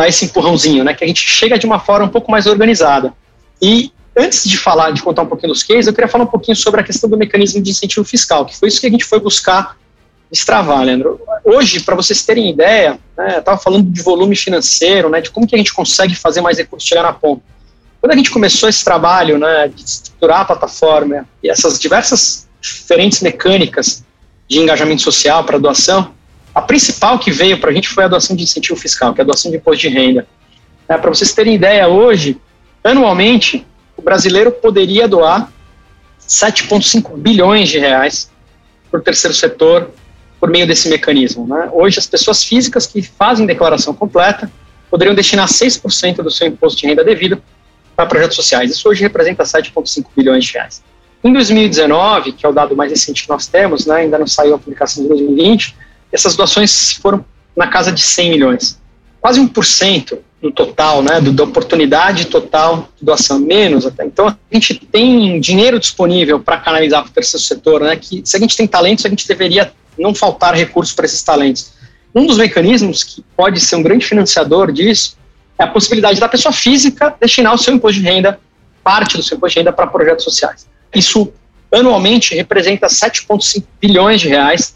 [0.02, 0.94] dá esse empurrãozinho, né?
[0.94, 3.14] Que a gente chega de uma forma um pouco mais organizada.
[3.62, 6.56] E antes de falar, de contar um pouquinho dos cases, eu queria falar um pouquinho
[6.56, 9.20] sobre a questão do mecanismo de incentivo fiscal, que foi isso que a gente foi
[9.20, 9.78] buscar
[10.32, 11.22] destravar, Leandro.
[11.46, 15.46] Hoje, para vocês terem ideia, né, eu estava falando de volume financeiro, né, de como
[15.46, 17.44] que a gente consegue fazer mais recursos chegar na ponta.
[18.00, 23.22] Quando a gente começou esse trabalho né, de estruturar a plataforma e essas diversas diferentes
[23.22, 24.04] mecânicas
[24.48, 26.12] de engajamento social para doação,
[26.54, 29.24] a principal que veio para a gente foi a doação de incentivo fiscal, que é
[29.24, 30.28] a doação de imposto de renda.
[30.88, 32.38] É, para vocês terem ideia, hoje,
[32.84, 35.52] anualmente, o brasileiro poderia doar
[36.28, 38.30] 7,5 bilhões de reais
[38.90, 39.90] para o terceiro setor
[40.40, 41.48] por meio desse mecanismo.
[41.48, 41.70] Né?
[41.72, 44.52] Hoje, as pessoas físicas que fazem declaração completa
[44.90, 47.42] poderiam destinar 6% do seu imposto de renda devido
[47.96, 48.72] para projetos sociais.
[48.72, 50.84] Isso hoje representa 7,5 bilhões de reais.
[51.24, 54.56] Em 2019, que é o dado mais recente que nós temos, né, ainda não saiu
[54.56, 55.76] a publicação de 2020,
[56.12, 57.24] essas doações foram
[57.56, 58.80] na casa de 100 milhões.
[59.19, 64.04] Quase 1% do total, né, do, da oportunidade total de doação, menos até.
[64.04, 68.36] Então, a gente tem dinheiro disponível para canalizar para o terceiro setor, né, que se
[68.36, 71.74] a gente tem talentos, a gente deveria não faltar recursos para esses talentos.
[72.13, 75.15] Um dos mecanismos que pode ser um grande financiador disso
[75.60, 78.39] é a possibilidade da pessoa física destinar o seu imposto de renda,
[78.84, 80.67] parte do seu imposto de renda, para projetos sociais.
[80.93, 81.32] Isso,
[81.71, 84.76] anualmente, representa 7,5 bilhões de reais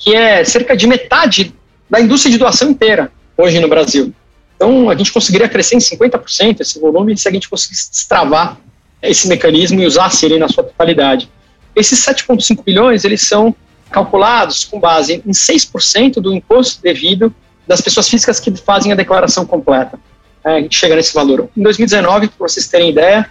[0.00, 1.54] que é cerca de metade
[1.88, 4.12] da indústria de doação inteira hoje no Brasil.
[4.56, 8.58] Então, a gente conseguiria crescer em 50% esse volume se a gente conseguisse destravar
[9.02, 11.30] esse mecanismo e usasse ele na sua totalidade.
[11.76, 13.54] Esses 7,5 bilhões, eles são
[13.90, 17.34] calculados com base em 6% do imposto devido
[17.66, 19.98] das pessoas físicas que fazem a declaração completa.
[20.44, 21.48] É, a gente chega nesse valor.
[21.56, 23.28] Em 2019, para vocês terem ideia,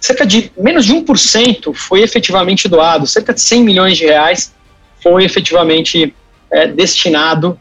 [0.00, 4.54] cerca de menos de 1% foi efetivamente doado, cerca de 100 milhões de reais
[5.06, 6.12] foi efetivamente
[6.50, 7.56] é, destinado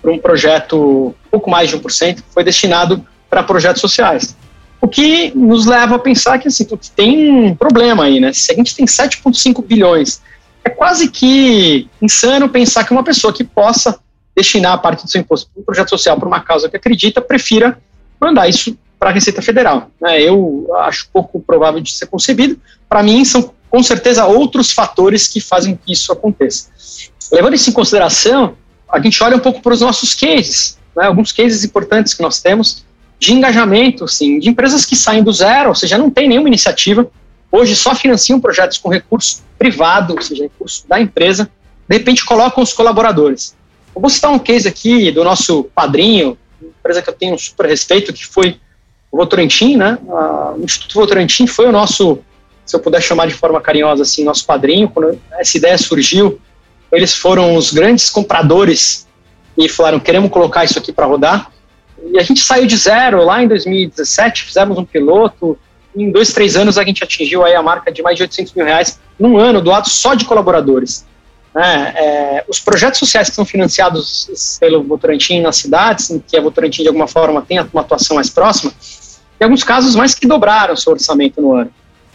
[0.00, 4.34] para um projeto, pouco mais de 1%, foi destinado para projetos sociais.
[4.80, 8.32] O que nos leva a pensar que assim, tem um problema aí, né?
[8.32, 10.22] Se a gente tem 7,5 bilhões,
[10.64, 13.98] é quase que insano pensar que uma pessoa que possa
[14.34, 17.20] destinar a parte do seu imposto para um projeto social, para uma causa que acredita,
[17.20, 17.78] prefira
[18.18, 19.90] mandar isso para a Receita Federal.
[20.00, 20.22] Né?
[20.22, 22.58] Eu acho pouco provável de ser concebido.
[22.88, 26.68] Para mim, são com certeza outros fatores que fazem que isso aconteça.
[27.32, 28.56] Levando isso em consideração,
[28.88, 31.06] a gente olha um pouco para os nossos cases, né?
[31.06, 32.84] alguns cases importantes que nós temos
[33.18, 37.10] de engajamento, sim, de empresas que saem do zero, ou seja, não tem nenhuma iniciativa,
[37.50, 41.50] hoje só financiam projetos com recurso privado, ou seja, recurso da empresa,
[41.88, 43.54] de repente colocam os colaboradores.
[43.94, 47.66] Eu vou citar um case aqui do nosso padrinho, empresa que eu tenho um super
[47.66, 48.60] respeito, que foi
[49.10, 49.98] o Votorantim, né?
[50.06, 52.18] O Instituto Votorantim foi o nosso,
[52.66, 54.88] se eu puder chamar de forma carinhosa assim, nosso padrinho.
[54.88, 56.40] Quando essa ideia surgiu,
[56.92, 59.06] eles foram os grandes compradores
[59.56, 61.50] e falaram: queremos colocar isso aqui para rodar.
[62.12, 65.58] E a gente saiu de zero lá em 2017, fizemos um piloto.
[65.96, 68.66] Em dois, três anos a gente atingiu aí a marca de mais de 800 mil
[68.66, 71.06] reais num ano doado só de colaboradores.
[71.54, 71.94] Né?
[71.96, 76.82] É, os projetos sociais que são financiados pelo Votorantim nas cidades, em que a Votorantim
[76.82, 78.70] de alguma forma tem uma atuação mais próxima,
[79.40, 81.70] em alguns casos mais que dobraram seu orçamento no ano.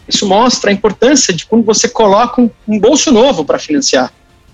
[0.07, 4.11] Isso mostra a importância de quando você coloca um, um bolso novo para financiar.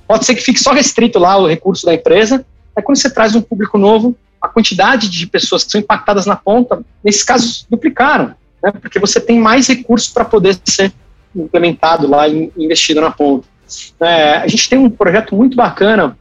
[0.08, 3.36] Pode ser que fique só restrito lá o recurso da empresa, mas quando você traz
[3.36, 8.36] um público novo, a quantidade de pessoas que são impactadas na ponta, nesses casos, duplicaram,
[8.64, 8.72] né?
[8.72, 10.94] porque você tem mais recursos para poder ser
[11.36, 13.48] implementado lá e investido na ponta.
[14.00, 16.18] É, a gente tem um projeto muito bacana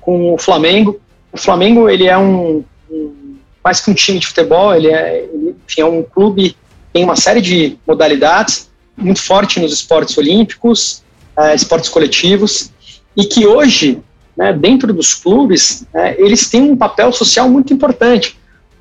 [0.00, 1.00] com o Flamengo.
[1.32, 5.56] O Flamengo ele é um, um mais que um time de futebol, ele é, ele,
[5.66, 6.56] enfim, é um clube
[6.94, 11.02] tem uma série de modalidades muito forte nos esportes olímpicos,
[11.36, 12.70] é, esportes coletivos
[13.16, 14.00] e que hoje,
[14.36, 18.38] né, dentro dos clubes, é, eles têm um papel social muito importante.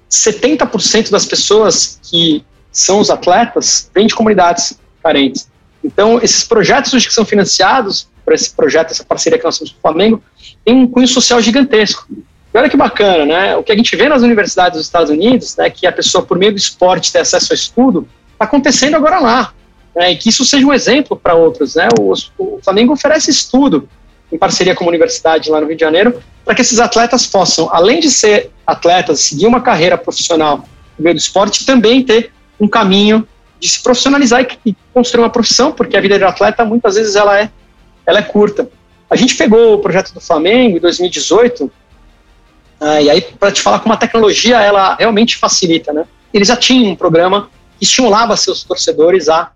[0.10, 5.49] 70% das pessoas que são os atletas vêm de comunidades carentes.
[5.84, 9.71] Então, esses projetos hoje que são financiados por esse projeto, essa parceria que nós temos
[9.71, 10.23] com o Flamengo,
[10.63, 12.08] tem um cunho social gigantesco.
[12.54, 13.56] E olha que bacana, né?
[13.56, 16.38] O que a gente vê nas universidades dos Estados Unidos, né, que a pessoa, por
[16.38, 19.54] meio do esporte, tem acesso ao estudo, está acontecendo agora lá.
[19.96, 21.76] Né, e que isso seja um exemplo para outros.
[21.76, 21.88] Né?
[22.00, 23.89] O, o, Flamengo oferece estudo
[24.32, 27.70] em parceria com a universidade lá no Rio de Janeiro, para que esses atletas possam,
[27.72, 30.58] além de ser atletas, seguir uma carreira profissional
[30.98, 33.28] no meio do esporte, também ter um caminho
[33.60, 37.16] de se profissionalizar e, e construir uma profissão, porque a vida de atleta muitas vezes
[37.16, 37.50] ela é,
[38.06, 38.70] ela é curta.
[39.10, 41.72] A gente pegou o projeto do Flamengo em 2018,
[42.80, 46.06] ah, e aí para te falar como a tecnologia ela realmente facilita, né?
[46.34, 49.52] Eles já tinham um programa que estimulava seus torcedores a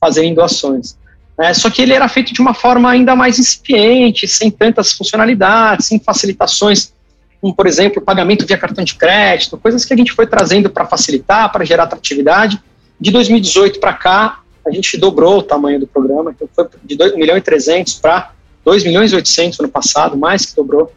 [0.00, 0.96] fazerem doações.
[1.38, 1.52] Né?
[1.54, 5.98] Só que ele era feito de uma forma ainda mais incipiente, sem tantas funcionalidades, sem
[6.00, 6.92] facilitações,
[7.40, 10.86] como, por exemplo, pagamento via cartão de crédito, coisas que a gente foi trazendo para
[10.86, 12.60] facilitar, para gerar atratividade,
[12.98, 17.14] de 2018 para cá, a gente dobrou o tamanho do programa, então foi de 2
[17.14, 18.32] milhões e 300 para
[18.64, 20.92] 2 milhões e 800 no passado, mais que dobrou.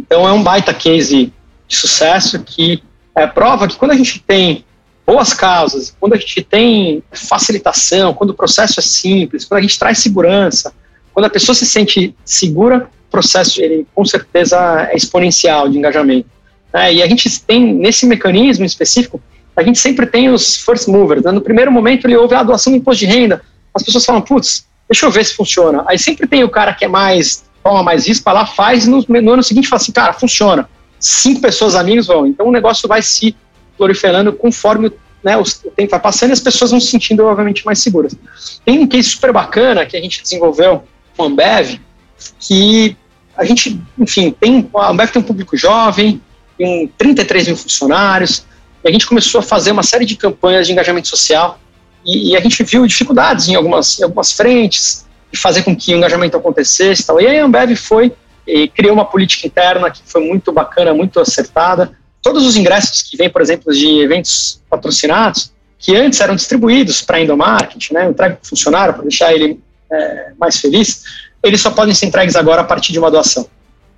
[0.00, 1.32] Então é um baita case
[1.68, 2.82] de sucesso que
[3.14, 4.64] é, prova que quando a gente tem
[5.06, 9.78] boas causas, quando a gente tem facilitação, quando o processo é simples, quando a gente
[9.78, 10.72] traz segurança,
[11.12, 16.28] quando a pessoa se sente segura, o processo ele com certeza é exponencial de engajamento.
[16.72, 19.20] É, e a gente tem nesse mecanismo específico
[19.56, 21.22] a gente sempre tem os first movers.
[21.22, 21.32] Né?
[21.32, 23.42] No primeiro momento ele ouve a doação de imposto de renda,
[23.74, 25.84] as pessoas falam, putz, deixa eu ver se funciona.
[25.86, 28.90] Aí sempre tem o cara que é mais, toma mais risco, vai lá, faz, e
[28.90, 30.68] no, no ano seguinte fala assim, cara, funciona.
[30.98, 32.26] Cinco pessoas amigos vão.
[32.26, 33.34] Então o negócio vai se
[33.76, 34.92] proliferando conforme
[35.22, 38.16] né, o tempo vai passando e as pessoas vão se sentindo, obviamente, mais seguras.
[38.64, 40.82] Tem um case super bacana que a gente desenvolveu
[41.16, 41.78] com a Ambev,
[42.38, 42.96] que
[43.36, 46.20] a gente, enfim, tem, a Ambev tem um público jovem,
[46.56, 48.44] tem 33 mil funcionários,
[48.82, 51.58] e a gente começou a fazer uma série de campanhas de engajamento social
[52.04, 55.94] e, e a gente viu dificuldades em algumas, em algumas frentes de fazer com que
[55.94, 57.20] o engajamento acontecesse e tal.
[57.20, 58.12] E aí a Ambev foi
[58.46, 61.92] e criou uma política interna que foi muito bacana, muito acertada.
[62.22, 67.20] Todos os ingressos que vêm, por exemplo, de eventos patrocinados, que antes eram distribuídos para
[67.20, 71.04] endomarketing, né, entregue para o funcionário, para deixar ele é, mais feliz,
[71.42, 73.48] eles só podem ser entregues agora a partir de uma doação.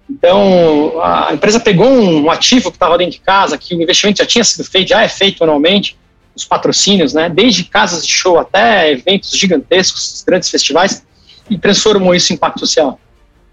[0.09, 4.27] Então, a empresa pegou um ativo que estava dentro de casa, que o investimento já
[4.27, 5.97] tinha sido feito, já é feito anualmente,
[6.35, 11.05] os patrocínios, né, desde casas de show até eventos gigantescos, grandes festivais,
[11.53, 12.99] e transformou isso em impacto social.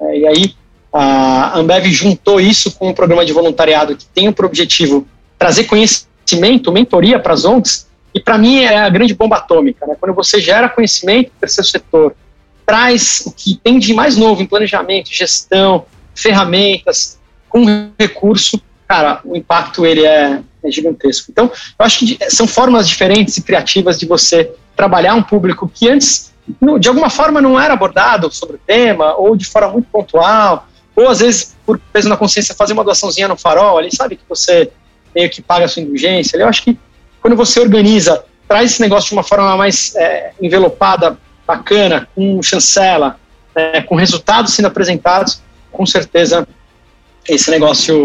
[0.02, 0.56] É, e aí,
[0.92, 5.08] a Ambev juntou isso com um programa de voluntariado que tem por objetivo
[5.38, 9.86] trazer conhecimento, mentoria para as ONGs, e para mim é a grande bomba atômica.
[9.86, 9.96] Né?
[10.00, 12.16] Quando você gera conhecimento do terceiro setor,
[12.66, 15.86] traz o que tem de mais novo em planejamento, gestão,
[16.16, 17.66] ferramentas, com
[18.00, 21.32] recurso, cara, o impacto ele é, é gigantesco.
[21.32, 25.90] Então, eu acho que são formas diferentes e criativas de você trabalhar um público que
[25.90, 26.29] antes,
[26.80, 31.08] de alguma forma, não era abordado sobre o tema, ou de forma muito pontual, ou
[31.08, 34.72] às vezes, por peso na consciência, fazer uma doaçãozinha no farol ali, sabe que você
[35.16, 36.38] meio que paga a sua indulgência.
[36.38, 36.78] Eu acho que
[37.22, 43.20] quando você organiza, traz esse negócio de uma forma mais é, envelopada, bacana, com chancela,
[43.56, 46.48] é, com resultados sendo apresentados, com certeza
[47.30, 47.96] esse negócio,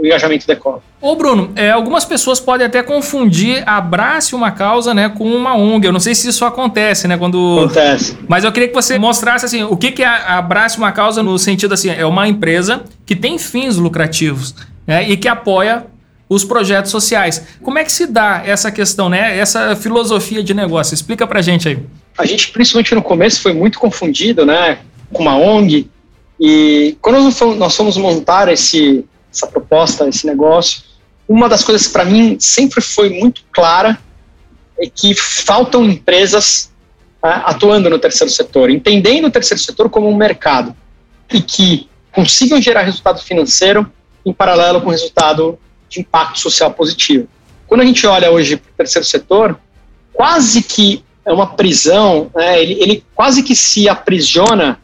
[0.00, 0.82] o engajamento decola.
[1.00, 5.86] Ô Bruno, é, algumas pessoas podem até confundir abrace uma causa, né, com uma ONG.
[5.86, 7.60] Eu não sei se isso acontece, né, quando...
[7.60, 8.18] Acontece.
[8.26, 11.38] Mas eu queria que você mostrasse, assim, o que, que é abrace uma causa no
[11.38, 14.54] sentido, assim, é uma empresa que tem fins lucrativos,
[14.86, 15.86] né, e que apoia
[16.28, 17.44] os projetos sociais.
[17.62, 20.94] Como é que se dá essa questão, né, essa filosofia de negócio?
[20.94, 21.78] Explica pra gente aí.
[22.16, 24.78] A gente, principalmente no começo, foi muito confundido, né,
[25.12, 25.88] com uma ONG,
[26.40, 30.82] e quando nós fomos montar esse, essa proposta, esse negócio,
[31.28, 34.00] uma das coisas que para mim sempre foi muito clara
[34.78, 36.72] é que faltam empresas
[37.22, 40.74] uh, atuando no terceiro setor, entendendo o terceiro setor como um mercado
[41.30, 43.90] e que consigam gerar resultado financeiro
[44.24, 45.58] em paralelo com resultado
[45.90, 47.28] de impacto social positivo.
[47.66, 49.60] Quando a gente olha hoje para o terceiro setor,
[50.12, 54.80] quase que é uma prisão, né, ele, ele quase que se aprisiona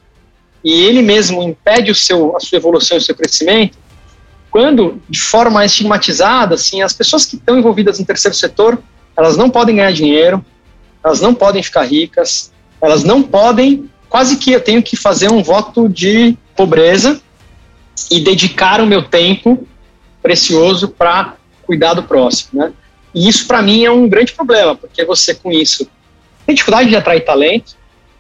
[0.67, 3.79] e ele mesmo impede o seu, a sua evolução e o seu crescimento,
[4.51, 8.77] quando, de forma estigmatizada, assim, as pessoas que estão envolvidas no terceiro setor,
[9.17, 10.45] elas não podem ganhar dinheiro,
[11.05, 12.53] elas não podem ficar ricas,
[12.83, 17.21] elas não podem, quase que eu tenho que fazer um voto de pobreza
[18.11, 19.65] e dedicar o meu tempo
[20.21, 22.73] precioso para cuidar do próximo, né?
[23.15, 25.89] E isso para mim é um grande problema, porque você com isso
[26.45, 27.77] tem dificuldade de atrair talento,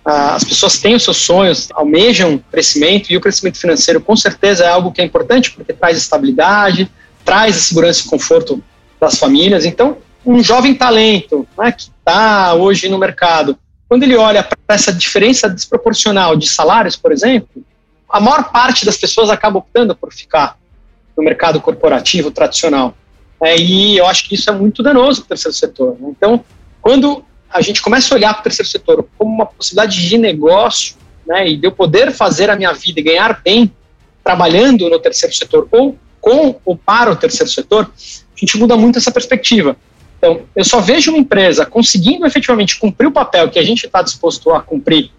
[0.06, 4.68] as pessoas têm os seus sonhos, almejam crescimento e o crescimento financeiro com certeza é
[4.68, 6.88] algo que é importante porque traz estabilidade,
[7.24, 8.62] traz a segurança e conforto
[9.00, 9.64] das famílias.
[9.64, 14.92] Então, um jovem talento né, que está hoje no mercado, quando ele olha para essa
[14.92, 17.64] diferença desproporcional de salários, por exemplo,
[18.08, 20.56] a maior parte das pessoas acaba optando por ficar
[21.16, 22.94] no mercado corporativo tradicional.
[23.42, 25.96] É, e eu acho que isso é muito danoso para o terceiro setor.
[25.98, 26.10] Né?
[26.16, 26.44] Então,
[26.80, 30.96] quando a gente começa a olhar para o terceiro setor como uma possibilidade de negócio,
[31.26, 33.72] né, e de eu poder fazer a minha vida e ganhar bem
[34.22, 38.98] trabalhando no terceiro setor ou com ou para o terceiro setor, a gente muda muito
[38.98, 39.76] essa perspectiva.
[40.18, 44.02] Então, eu só vejo uma empresa conseguindo efetivamente cumprir o papel que a gente está
[44.02, 45.10] disposto a cumprir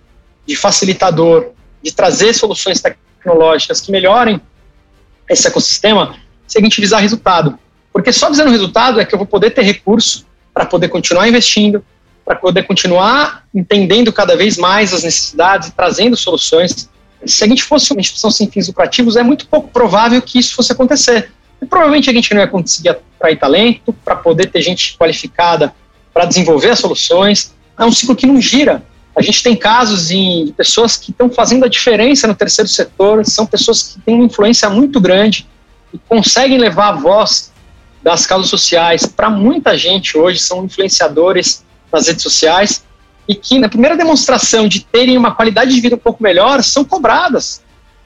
[0.46, 4.42] de facilitador, de trazer soluções tecnológicas que melhorem
[5.30, 6.16] esse ecossistema,
[6.48, 7.58] se a gente visar resultado.
[7.94, 11.84] Porque só visando resultado é que eu vou poder ter recurso para poder continuar investindo,
[12.28, 16.90] para poder continuar entendendo cada vez mais as necessidades e trazendo soluções.
[17.26, 20.54] Se a gente fosse uma instituição sem fins lucrativos, é muito pouco provável que isso
[20.54, 21.32] fosse acontecer.
[21.62, 25.74] E provavelmente a gente não ia conseguir atrair talento para poder ter gente qualificada
[26.14, 27.56] para desenvolver as soluções.
[27.80, 28.84] É um ciclo que não gira.
[29.16, 33.46] A gente tem casos de pessoas que estão fazendo a diferença no terceiro setor, são
[33.46, 35.48] pessoas que têm uma influência muito grande
[35.94, 37.54] e conseguem levar a voz
[38.04, 42.84] das causas sociais para muita gente hoje, são influenciadores nas redes sociais
[43.28, 46.86] e que na primeira demonstração de terem uma qualidade de vida um pouco melhor são
[46.86, 47.62] cobradas.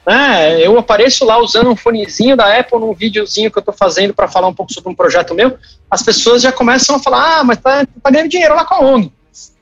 [0.05, 0.65] Né?
[0.65, 4.27] Eu apareço lá usando um fonezinho da Apple num videozinho que eu estou fazendo para
[4.27, 5.57] falar um pouco sobre um projeto meu,
[5.89, 8.79] as pessoas já começam a falar, ah, mas tá, tá ganhando dinheiro lá com a
[8.79, 9.11] ONG.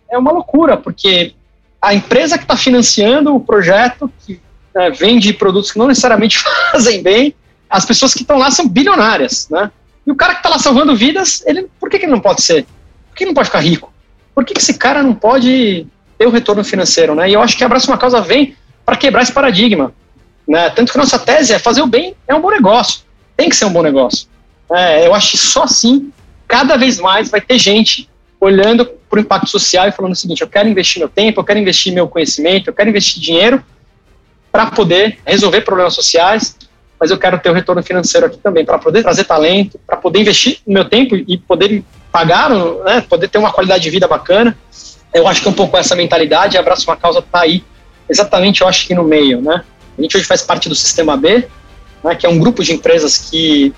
[0.10, 1.34] É uma loucura, porque
[1.82, 4.40] a empresa que está financiando o projeto, que
[4.74, 6.40] né, vende produtos que não necessariamente
[6.72, 7.36] fazem bem,
[7.70, 9.72] as pessoas que estão lá são bilionárias, né?
[10.06, 12.42] E o cara que está lá salvando vidas, ele, por que, que ele não pode
[12.42, 12.66] ser?
[13.10, 13.94] Por que ele não pode ficar rico?
[14.40, 15.86] Por que esse cara não pode
[16.18, 17.30] ter o retorno financeiro, né?
[17.30, 19.94] E eu acho que Abraça uma Causa vem para quebrar esse paradigma,
[20.48, 20.70] né?
[20.70, 23.02] Tanto que nossa tese é fazer o bem é um bom negócio,
[23.36, 24.30] tem que ser um bom negócio.
[24.72, 26.14] É, eu acho que só assim,
[26.48, 30.40] cada vez mais vai ter gente olhando para o impacto social e falando o seguinte:
[30.42, 33.62] eu quero investir meu tempo, eu quero investir meu conhecimento, eu quero investir dinheiro
[34.54, 36.56] para poder resolver problemas sociais,
[37.00, 40.20] mas eu quero ter o retorno financeiro aqui também, para poder trazer talento, para poder
[40.20, 44.58] investir no meu tempo e poder pagaram, né, poder ter uma qualidade de vida bacana.
[45.14, 47.64] Eu acho que é um pouco essa mentalidade, Abraço uma Causa está aí,
[48.10, 49.64] exatamente, eu acho que no meio, né.
[49.98, 51.48] A gente hoje faz parte do Sistema B,
[52.04, 53.74] né, que é um grupo de empresas que,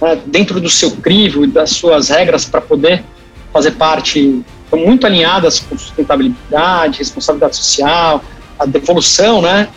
[0.00, 3.04] né, dentro do seu crivo e das suas regras para poder
[3.52, 8.22] fazer parte, estão muito alinhadas com sustentabilidade, responsabilidade social,
[8.58, 9.68] a devolução, né,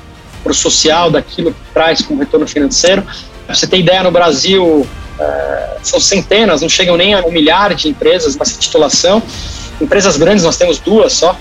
[0.43, 3.03] para o social daquilo que traz como retorno financeiro.
[3.45, 4.87] Pra você ter ideia, no Brasil,
[5.19, 9.21] é, são centenas, não chegam nem a um milhar de empresas nessa titulação.
[9.81, 11.37] Empresas grandes, nós temos duas só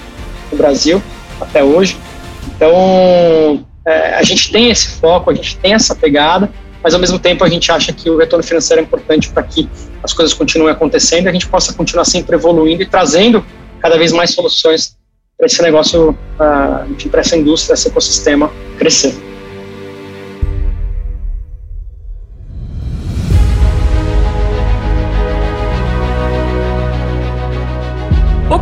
[0.50, 1.02] no Brasil
[1.40, 1.96] até hoje.
[2.54, 6.50] Então, é, a gente tem esse foco, a gente tem essa pegada
[6.82, 9.68] mas ao mesmo tempo a gente acha que o retorno financeiro é importante para que
[10.02, 13.44] as coisas continuem acontecendo e a gente possa continuar sempre evoluindo e trazendo
[13.80, 14.96] cada vez mais soluções
[15.38, 19.14] para esse negócio, uh, para essa indústria, esse ecossistema crescer.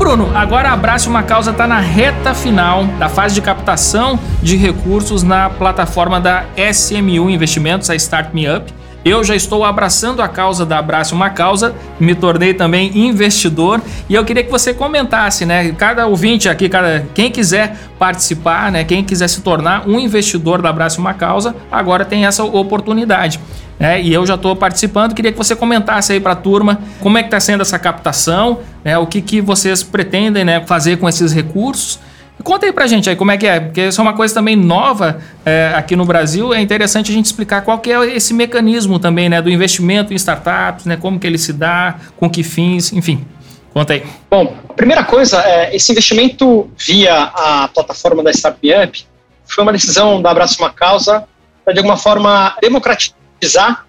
[0.06, 4.56] Bruno, agora a Abraço Uma Causa está na reta final da fase de captação de
[4.56, 8.72] recursos na plataforma da SMU Investimentos, a Start Me Up.
[9.06, 14.16] Eu já estou abraçando a causa da Abraço Uma Causa, me tornei também investidor e
[14.16, 15.70] eu queria que você comentasse, né?
[15.78, 18.82] Cada ouvinte aqui, cada quem quiser participar, né?
[18.82, 23.38] Quem quiser se tornar um investidor da Abraço Uma Causa, agora tem essa oportunidade.
[23.78, 27.16] É, e eu já estou participando, queria que você comentasse aí para a turma como
[27.16, 31.08] é que está sendo essa captação, né, o que, que vocês pretendem né, fazer com
[31.08, 32.00] esses recursos.
[32.42, 34.54] Conta aí pra gente aí como é que é, porque isso é uma coisa também
[34.54, 36.52] nova é, aqui no Brasil.
[36.54, 40.16] É interessante a gente explicar qual que é esse mecanismo também, né, do investimento em
[40.16, 43.24] startups, né, como que ele se dá, com que fins, enfim.
[43.72, 44.02] Conta aí.
[44.30, 49.06] Bom, primeira coisa é esse investimento via a plataforma da Startup Up
[49.44, 51.24] foi uma decisão da Abraço Uma Causa
[51.64, 53.86] para de alguma forma democratizar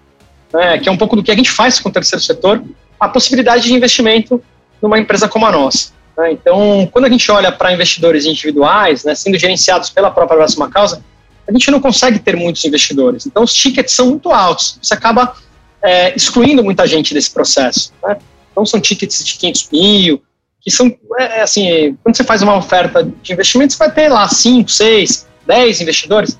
[0.52, 2.62] né, que é um pouco do que a gente faz com o terceiro setor,
[2.98, 4.42] a possibilidade de investimento
[4.80, 5.92] numa empresa como a nossa.
[6.18, 6.32] Né?
[6.32, 11.00] Então, quando a gente olha para investidores individuais, né, sendo gerenciados pela própria Próxima Causa,
[11.46, 13.24] a gente não consegue ter muitos investidores.
[13.24, 14.78] Então, os tickets são muito altos.
[14.82, 15.34] Você acaba
[15.80, 17.92] é, excluindo muita gente desse processo.
[18.02, 18.18] Né?
[18.50, 20.22] Então, são tickets de 500 mil,
[20.60, 20.88] que são,
[21.18, 24.68] é, é, assim, quando você faz uma oferta de investimento, você vai ter lá 5,
[24.68, 26.38] 6, 10 investidores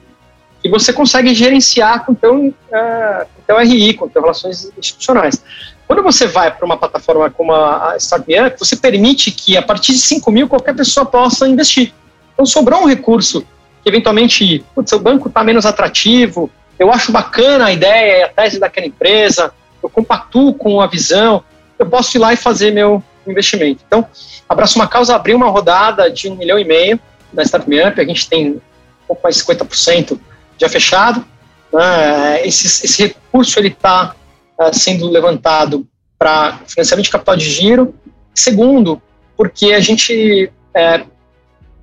[0.68, 5.42] que você consegue gerenciar com teu, uh, teu RI, com teu relações institucionais.
[5.86, 9.98] Quando você vai para uma plataforma como a, Startup, você permite que a partir de
[9.98, 11.94] 5 mil qualquer pessoa possa investir.
[12.34, 13.44] Então sobrou um recurso
[13.82, 18.86] que eventualmente, o banco está menos atrativo, eu acho bacana a ideia, a tese daquela
[18.86, 19.52] empresa,
[19.82, 21.42] eu compactuo com a visão,
[21.78, 23.82] eu posso ir lá e fazer meu investimento.
[23.86, 24.06] Então,
[24.48, 27.00] Abraço uma Causa abriu uma rodada de um milhão e meio
[27.32, 28.60] da Startup Up, a gente tem um
[29.06, 30.18] pouco mais de 50%
[30.58, 31.24] já fechado.
[31.72, 32.46] Né?
[32.46, 34.14] Esse, esse recurso ele está
[34.58, 35.86] uh, é, sendo levantado
[36.18, 37.94] para financiamento de capital de giro.
[38.34, 39.00] Segundo,
[39.36, 41.04] porque a gente é,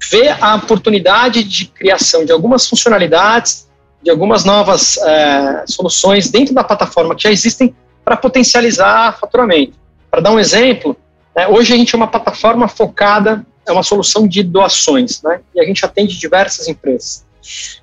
[0.09, 3.67] vê a oportunidade de criação de algumas funcionalidades,
[4.03, 9.73] de algumas novas é, soluções dentro da plataforma que já existem para potencializar faturamento.
[10.11, 10.95] Para dar um exemplo,
[11.35, 15.59] né, hoje a gente é uma plataforma focada, é uma solução de doações, né, e
[15.59, 17.25] a gente atende diversas empresas.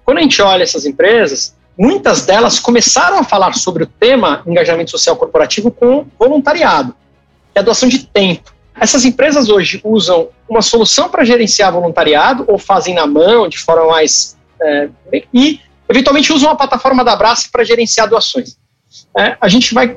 [0.05, 4.91] Quando a gente olha essas empresas, muitas delas começaram a falar sobre o tema engajamento
[4.91, 6.95] social corporativo com voluntariado,
[7.53, 8.53] que é a doação de tempo.
[8.79, 13.87] Essas empresas hoje usam uma solução para gerenciar voluntariado, ou fazem na mão, de forma
[13.87, 14.37] mais.
[14.61, 14.89] É,
[15.33, 18.57] e, eventualmente, usam a plataforma da Abraça para gerenciar doações.
[19.17, 19.97] É, a gente vai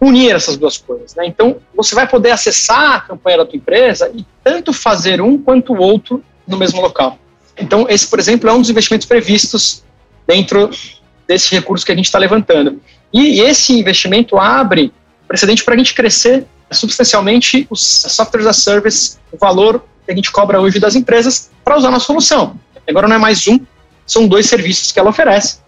[0.00, 1.14] unir essas duas coisas.
[1.14, 1.26] Né?
[1.26, 5.74] Então, você vai poder acessar a campanha da tua empresa e tanto fazer um quanto
[5.74, 7.18] o outro no mesmo local.
[7.58, 9.82] Então, esse, por exemplo, é um dos investimentos previstos
[10.26, 10.70] dentro
[11.26, 12.80] desse recurso que a gente está levantando.
[13.12, 14.92] E esse investimento abre
[15.26, 20.30] precedente para a gente crescer substancialmente os softwares as service, o valor que a gente
[20.30, 22.58] cobra hoje das empresas para usar na solução.
[22.88, 23.58] Agora não é mais um,
[24.06, 25.58] são dois serviços que ela oferece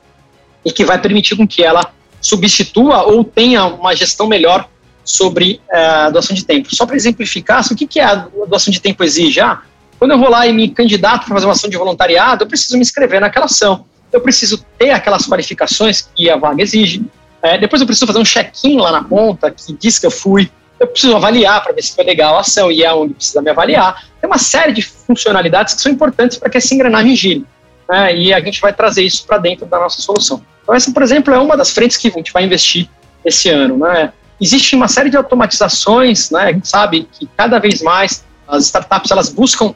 [0.64, 4.68] e que vai permitir com que ela substitua ou tenha uma gestão melhor
[5.04, 6.74] sobre uh, a doação de tempo.
[6.74, 9.40] Só para exemplificar, o que, que a doação de tempo exige?
[9.40, 9.62] Ah,
[9.98, 12.74] quando eu vou lá e me candidato para fazer uma ação de voluntariado, eu preciso
[12.74, 13.84] me inscrever naquela ação.
[14.12, 17.04] Eu preciso ter aquelas qualificações que a vaga exige.
[17.42, 20.50] É, depois eu preciso fazer um check-in lá na ponta que diz que eu fui.
[20.78, 23.50] Eu preciso avaliar para ver se foi legal a ação e é onde precisa me
[23.50, 24.04] avaliar.
[24.20, 27.46] Tem uma série de funcionalidades que são importantes para que essa engrenagem gire.
[27.88, 30.42] Né, e a gente vai trazer isso para dentro da nossa solução.
[30.62, 32.88] Então, essa, por exemplo, é uma das frentes que a gente vai investir
[33.24, 33.78] esse ano.
[33.78, 34.12] Né?
[34.40, 36.42] Existe uma série de automatizações, né?
[36.42, 39.74] a gente sabe que cada vez mais as startups elas buscam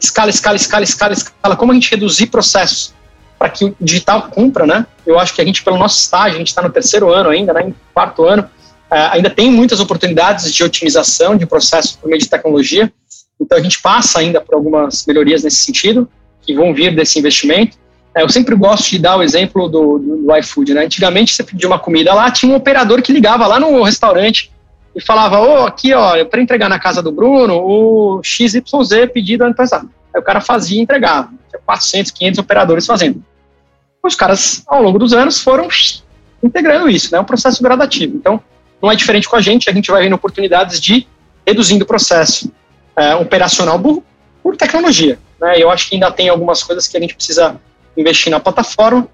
[0.00, 2.94] escala, escala, escala, escala, escala, como a gente reduzir processos
[3.38, 4.86] para que o digital cumpra, né?
[5.06, 7.52] Eu acho que a gente, pelo nosso estágio, a gente está no terceiro ano ainda,
[7.52, 8.48] né, em quarto ano,
[8.90, 12.92] é, ainda tem muitas oportunidades de otimização de processos por meio de tecnologia,
[13.40, 16.08] então a gente passa ainda por algumas melhorias nesse sentido,
[16.40, 17.76] que vão vir desse investimento.
[18.16, 20.84] É, eu sempre gosto de dar o exemplo do, do, do iFood, né?
[20.84, 24.53] Antigamente você pedia uma comida lá, tinha um operador que ligava lá no restaurante
[24.94, 28.62] e falava, ô, oh, aqui, ó, para entregar na casa do Bruno, o XYZ
[29.12, 29.90] pedido ano passado.
[30.14, 31.30] Aí o cara fazia e entregava.
[31.50, 33.24] Tinha 400, 500 operadores fazendo.
[34.02, 35.66] Os caras, ao longo dos anos, foram
[36.42, 37.18] integrando isso, né?
[37.18, 38.16] É um processo gradativo.
[38.16, 38.40] Então,
[38.80, 41.06] não é diferente com a gente, a gente vai vendo oportunidades de
[41.46, 42.52] reduzindo o processo
[42.96, 44.02] é, operacional por,
[44.42, 45.18] por tecnologia.
[45.40, 45.54] Né?
[45.58, 47.60] Eu acho que ainda tem algumas coisas que a gente precisa
[47.96, 49.08] investir na plataforma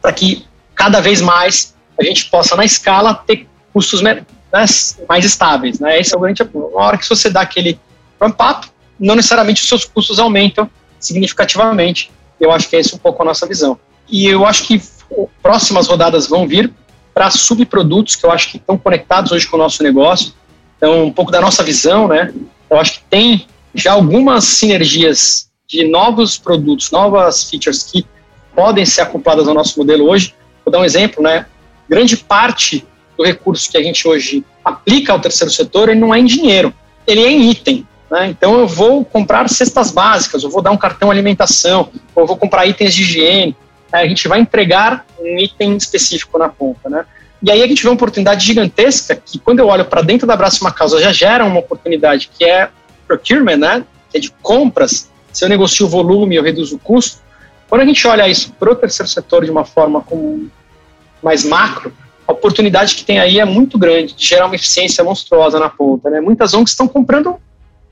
[0.00, 4.02] para que cada vez mais a gente possa, na escala, ter custos
[4.54, 4.64] né,
[5.08, 5.80] mais estáveis.
[5.80, 5.98] Né?
[5.98, 6.76] Esse é o grande ponto.
[6.76, 7.78] Na hora que você dá aquele
[8.20, 12.12] ramp-up, não necessariamente os seus custos aumentam significativamente.
[12.40, 13.78] Eu acho que é esse um pouco a nossa visão.
[14.08, 14.80] E eu acho que
[15.42, 16.72] próximas rodadas vão vir
[17.12, 20.32] para subprodutos que eu acho que estão conectados hoje com o nosso negócio.
[20.76, 22.32] Então, um pouco da nossa visão, né?
[22.70, 28.04] Eu acho que tem já algumas sinergias de novos produtos, novas features que
[28.54, 30.34] podem ser acopladas ao nosso modelo hoje.
[30.64, 31.46] Vou dar um exemplo, né?
[31.88, 32.84] Grande parte
[33.16, 36.72] do recurso que a gente hoje aplica ao terceiro setor, ele não é em dinheiro,
[37.06, 37.86] ele é em item.
[38.10, 38.28] Né?
[38.28, 42.36] Então eu vou comprar cestas básicas, eu vou dar um cartão alimentação, ou eu vou
[42.36, 43.56] comprar itens de higiene.
[43.92, 44.00] Né?
[44.00, 46.88] A gente vai entregar um item específico na ponta.
[46.88, 47.04] Né?
[47.42, 50.36] E aí a gente vê uma oportunidade gigantesca que quando eu olho para dentro da
[50.36, 52.68] Braço Uma Causa já gera uma oportunidade que é
[53.06, 53.84] procurement, né?
[54.10, 55.10] que é de compras.
[55.32, 57.18] Se eu negocio o volume, eu reduzo o custo.
[57.68, 60.04] Quando a gente olha isso para o terceiro setor de uma forma
[61.22, 61.92] mais macro,
[62.26, 66.08] a oportunidade que tem aí é muito grande de gerar uma eficiência monstruosa na ponta.
[66.10, 66.20] Né?
[66.20, 67.36] Muitas ONGs estão comprando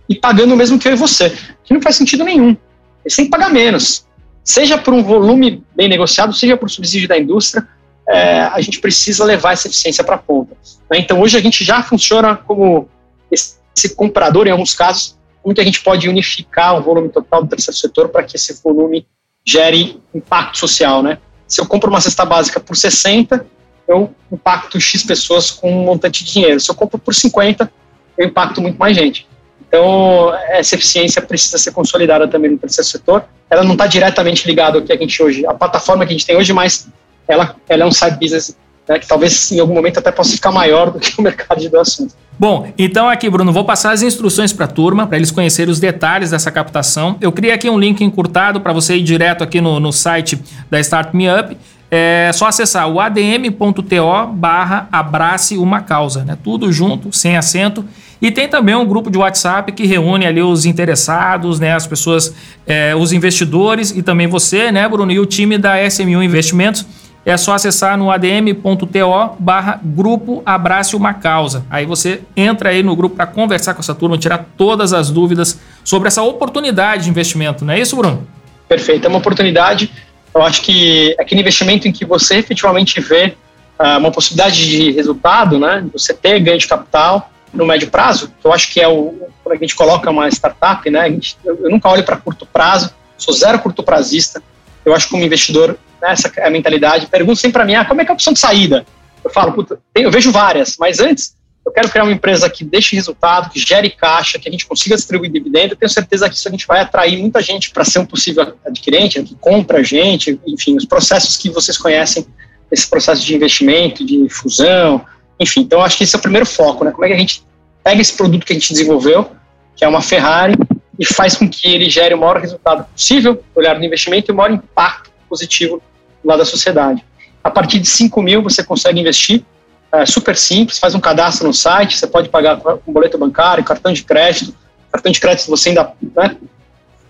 [0.09, 2.57] e pagando o mesmo que eu e você, que não faz sentido nenhum.
[3.05, 4.07] Eles têm que pagar menos.
[4.45, 7.67] Seja por um volume bem negociado, seja por subsídio da indústria,
[8.09, 10.57] é, a gente precisa levar essa eficiência para a ponta.
[10.91, 10.99] Né?
[10.99, 12.89] Então, hoje a gente já funciona como
[13.31, 13.57] esse,
[13.95, 18.09] comprador, em alguns casos, como a gente pode unificar o volume total do terceiro setor
[18.09, 19.07] para que esse volume
[19.45, 21.19] gere impacto social, né?
[21.49, 23.45] Se eu compro uma cesta básica por 60,
[23.93, 26.59] eu impacto X pessoas com um montante de dinheiro.
[26.61, 27.71] Se eu compro por 50,
[28.19, 29.27] eu impacto muito mais gente.
[29.69, 33.25] Então, essa eficiência precisa ser consolidada também no terceiro setor.
[33.49, 36.27] Ela não está diretamente ligada ao que a gente hoje, a plataforma que a gente
[36.27, 36.89] tem hoje, mas
[37.27, 38.57] ela, ela é um side business
[38.89, 41.69] né, que talvez em algum momento até possa ficar maior do que o mercado de
[41.69, 42.15] doações.
[42.39, 45.79] Bom, então aqui, Bruno, vou passar as instruções para a turma, para eles conhecerem os
[45.79, 47.17] detalhes dessa captação.
[47.21, 50.81] Eu criei aqui um link encurtado para você ir direto aqui no, no site da
[50.81, 51.57] Start Me Up.
[51.95, 56.39] É só acessar o adm.to barra abrace uma causa, né?
[56.43, 57.85] Tudo junto, sem acento.
[58.19, 61.75] E tem também um grupo de WhatsApp que reúne ali os interessados, né?
[61.75, 62.35] As pessoas,
[62.67, 65.13] é, os investidores e também você, né, Bruno?
[65.13, 66.87] E o time da SMU Investimentos
[67.27, 71.63] é só acessar no adm.to barra grupo Abrace uma Causa.
[71.69, 75.61] Aí você entra aí no grupo para conversar com essa turma, tirar todas as dúvidas
[75.85, 78.27] sobre essa oportunidade de investimento, não é isso, Bruno?
[78.67, 79.93] Perfeito, é uma oportunidade.
[80.35, 83.35] Eu acho que aquele investimento em que você efetivamente vê
[83.79, 85.85] uh, uma possibilidade de resultado, né?
[85.93, 89.59] Você ter ganho de capital no médio prazo, eu acho que é o quando a
[89.59, 91.11] gente coloca uma startup, né?
[91.11, 94.43] Gente, eu, eu nunca olho para curto prazo, sou zero curto prazista.
[94.85, 97.07] Eu acho que como investidor né, essa é a mentalidade.
[97.07, 98.87] Perguntam sempre para mim, ah, como é que é a opção de saída?
[99.23, 102.97] Eu falo, puta, eu vejo várias, mas antes eu quero criar uma empresa que deixe
[102.97, 105.75] resultado, que gere caixa, que a gente consiga distribuir dividendo.
[105.75, 108.55] Eu tenho certeza que isso a gente vai atrair muita gente para ser um possível
[108.67, 112.27] adquirente, né, que compra a gente, enfim, os processos que vocês conhecem,
[112.71, 115.05] esse processo de investimento, de fusão,
[115.39, 115.61] enfim.
[115.61, 116.91] Então, acho que esse é o primeiro foco, né?
[116.91, 117.45] Como é que a gente
[117.85, 119.31] pega esse produto que a gente desenvolveu,
[119.77, 120.55] que é uma Ferrari,
[120.99, 124.37] e faz com que ele gere o maior resultado possível, olhar no investimento e o
[124.37, 125.83] maior impacto positivo
[126.25, 127.05] lá da sociedade.
[127.43, 129.45] A partir de 5 mil você consegue investir,
[129.93, 133.93] é super simples, faz um cadastro no site, você pode pagar com boleto bancário, cartão
[133.93, 134.55] de crédito,
[134.91, 136.37] cartão de crédito você ainda né,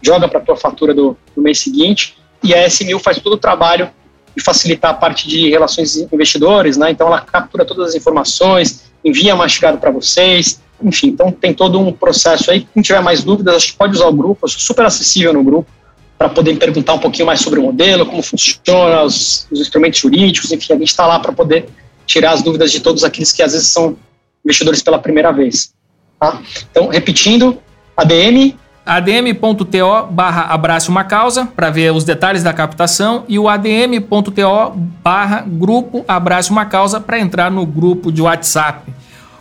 [0.00, 3.38] joga para a tua fatura do, do, mês seguinte, e a S1000 faz todo o
[3.38, 3.88] trabalho
[4.36, 9.36] de facilitar a parte de relações investidores, né, então ela captura todas as informações, envia
[9.36, 13.72] mastigado para vocês, enfim, então tem todo um processo aí, quem tiver mais dúvidas, acho
[13.72, 15.70] que pode usar o grupo, eu sou super acessível no grupo,
[16.18, 20.50] para poder perguntar um pouquinho mais sobre o modelo, como funciona, os, os instrumentos jurídicos,
[20.50, 21.68] enfim, a gente está lá para poder
[22.12, 23.96] tirar as dúvidas de todos aqueles que às vezes são
[24.44, 25.72] investidores pela primeira vez.
[26.20, 26.40] Tá?
[26.70, 27.58] Então, repetindo,
[27.96, 28.54] ADM
[28.84, 35.44] adm.to barra abrace uma causa para ver os detalhes da captação e o adm.to barra
[35.46, 38.91] grupo abrace uma causa para entrar no grupo de WhatsApp.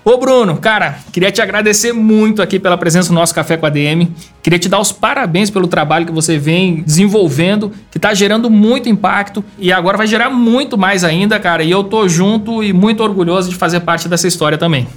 [0.03, 3.69] Ô Bruno, cara, queria te agradecer muito aqui pela presença no nosso Café com a
[3.69, 4.11] DM.
[4.41, 8.89] Queria te dar os parabéns pelo trabalho que você vem desenvolvendo, que está gerando muito
[8.89, 11.63] impacto e agora vai gerar muito mais ainda, cara.
[11.63, 14.87] E eu tô junto e muito orgulhoso de fazer parte dessa história também.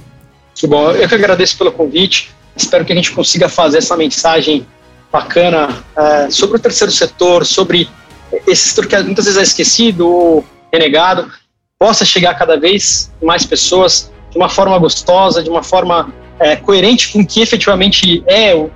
[0.55, 2.33] Que bom, eu que agradeço pelo convite.
[2.55, 4.65] Espero que a gente consiga fazer essa mensagem
[5.11, 7.87] bacana é, sobre o terceiro setor, sobre
[8.47, 11.31] esse setor que muitas vezes é esquecido ou renegado,
[11.77, 16.57] possa chegar a cada vez mais pessoas de uma forma gostosa, de uma forma é,
[16.57, 18.69] coerente com o que efetivamente é o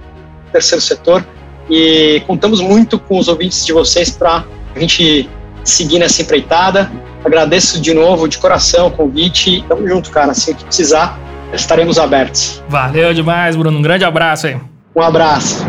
[0.53, 1.25] terceiro setor.
[1.69, 5.29] E contamos muito com os ouvintes de vocês para a gente
[5.65, 6.89] seguir nessa empreitada.
[7.25, 9.63] Agradeço de novo, de coração, o convite.
[9.67, 10.31] Tamo junto, cara.
[10.31, 11.19] Assim que precisar,
[11.53, 12.63] estaremos abertos.
[12.69, 13.77] Valeu demais, Bruno.
[13.77, 14.57] Um grande abraço aí.
[14.95, 15.67] Um abraço.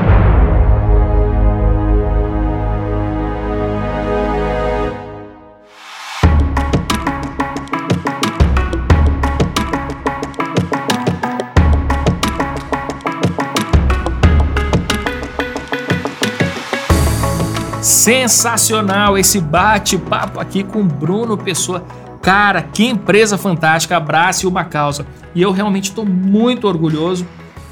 [18.11, 21.85] Sensacional esse bate-papo aqui com Bruno Pessoa.
[22.21, 25.07] Cara, que empresa fantástica, abrace uma causa.
[25.33, 27.25] E eu realmente estou muito orgulhoso,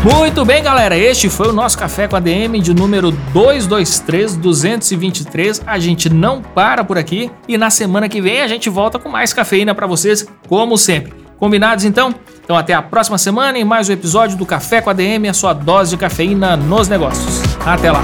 [0.03, 0.97] Muito bem, galera.
[0.97, 5.61] Este foi o nosso Café com a DM de número 223 223.
[5.67, 9.09] A gente não para por aqui e na semana que vem a gente volta com
[9.09, 11.13] mais cafeína para vocês, como sempre.
[11.37, 12.15] Combinados então?
[12.43, 15.33] Então até a próxima semana em mais um episódio do Café com a DM, a
[15.33, 17.41] sua dose de cafeína nos negócios.
[17.63, 18.03] Até lá.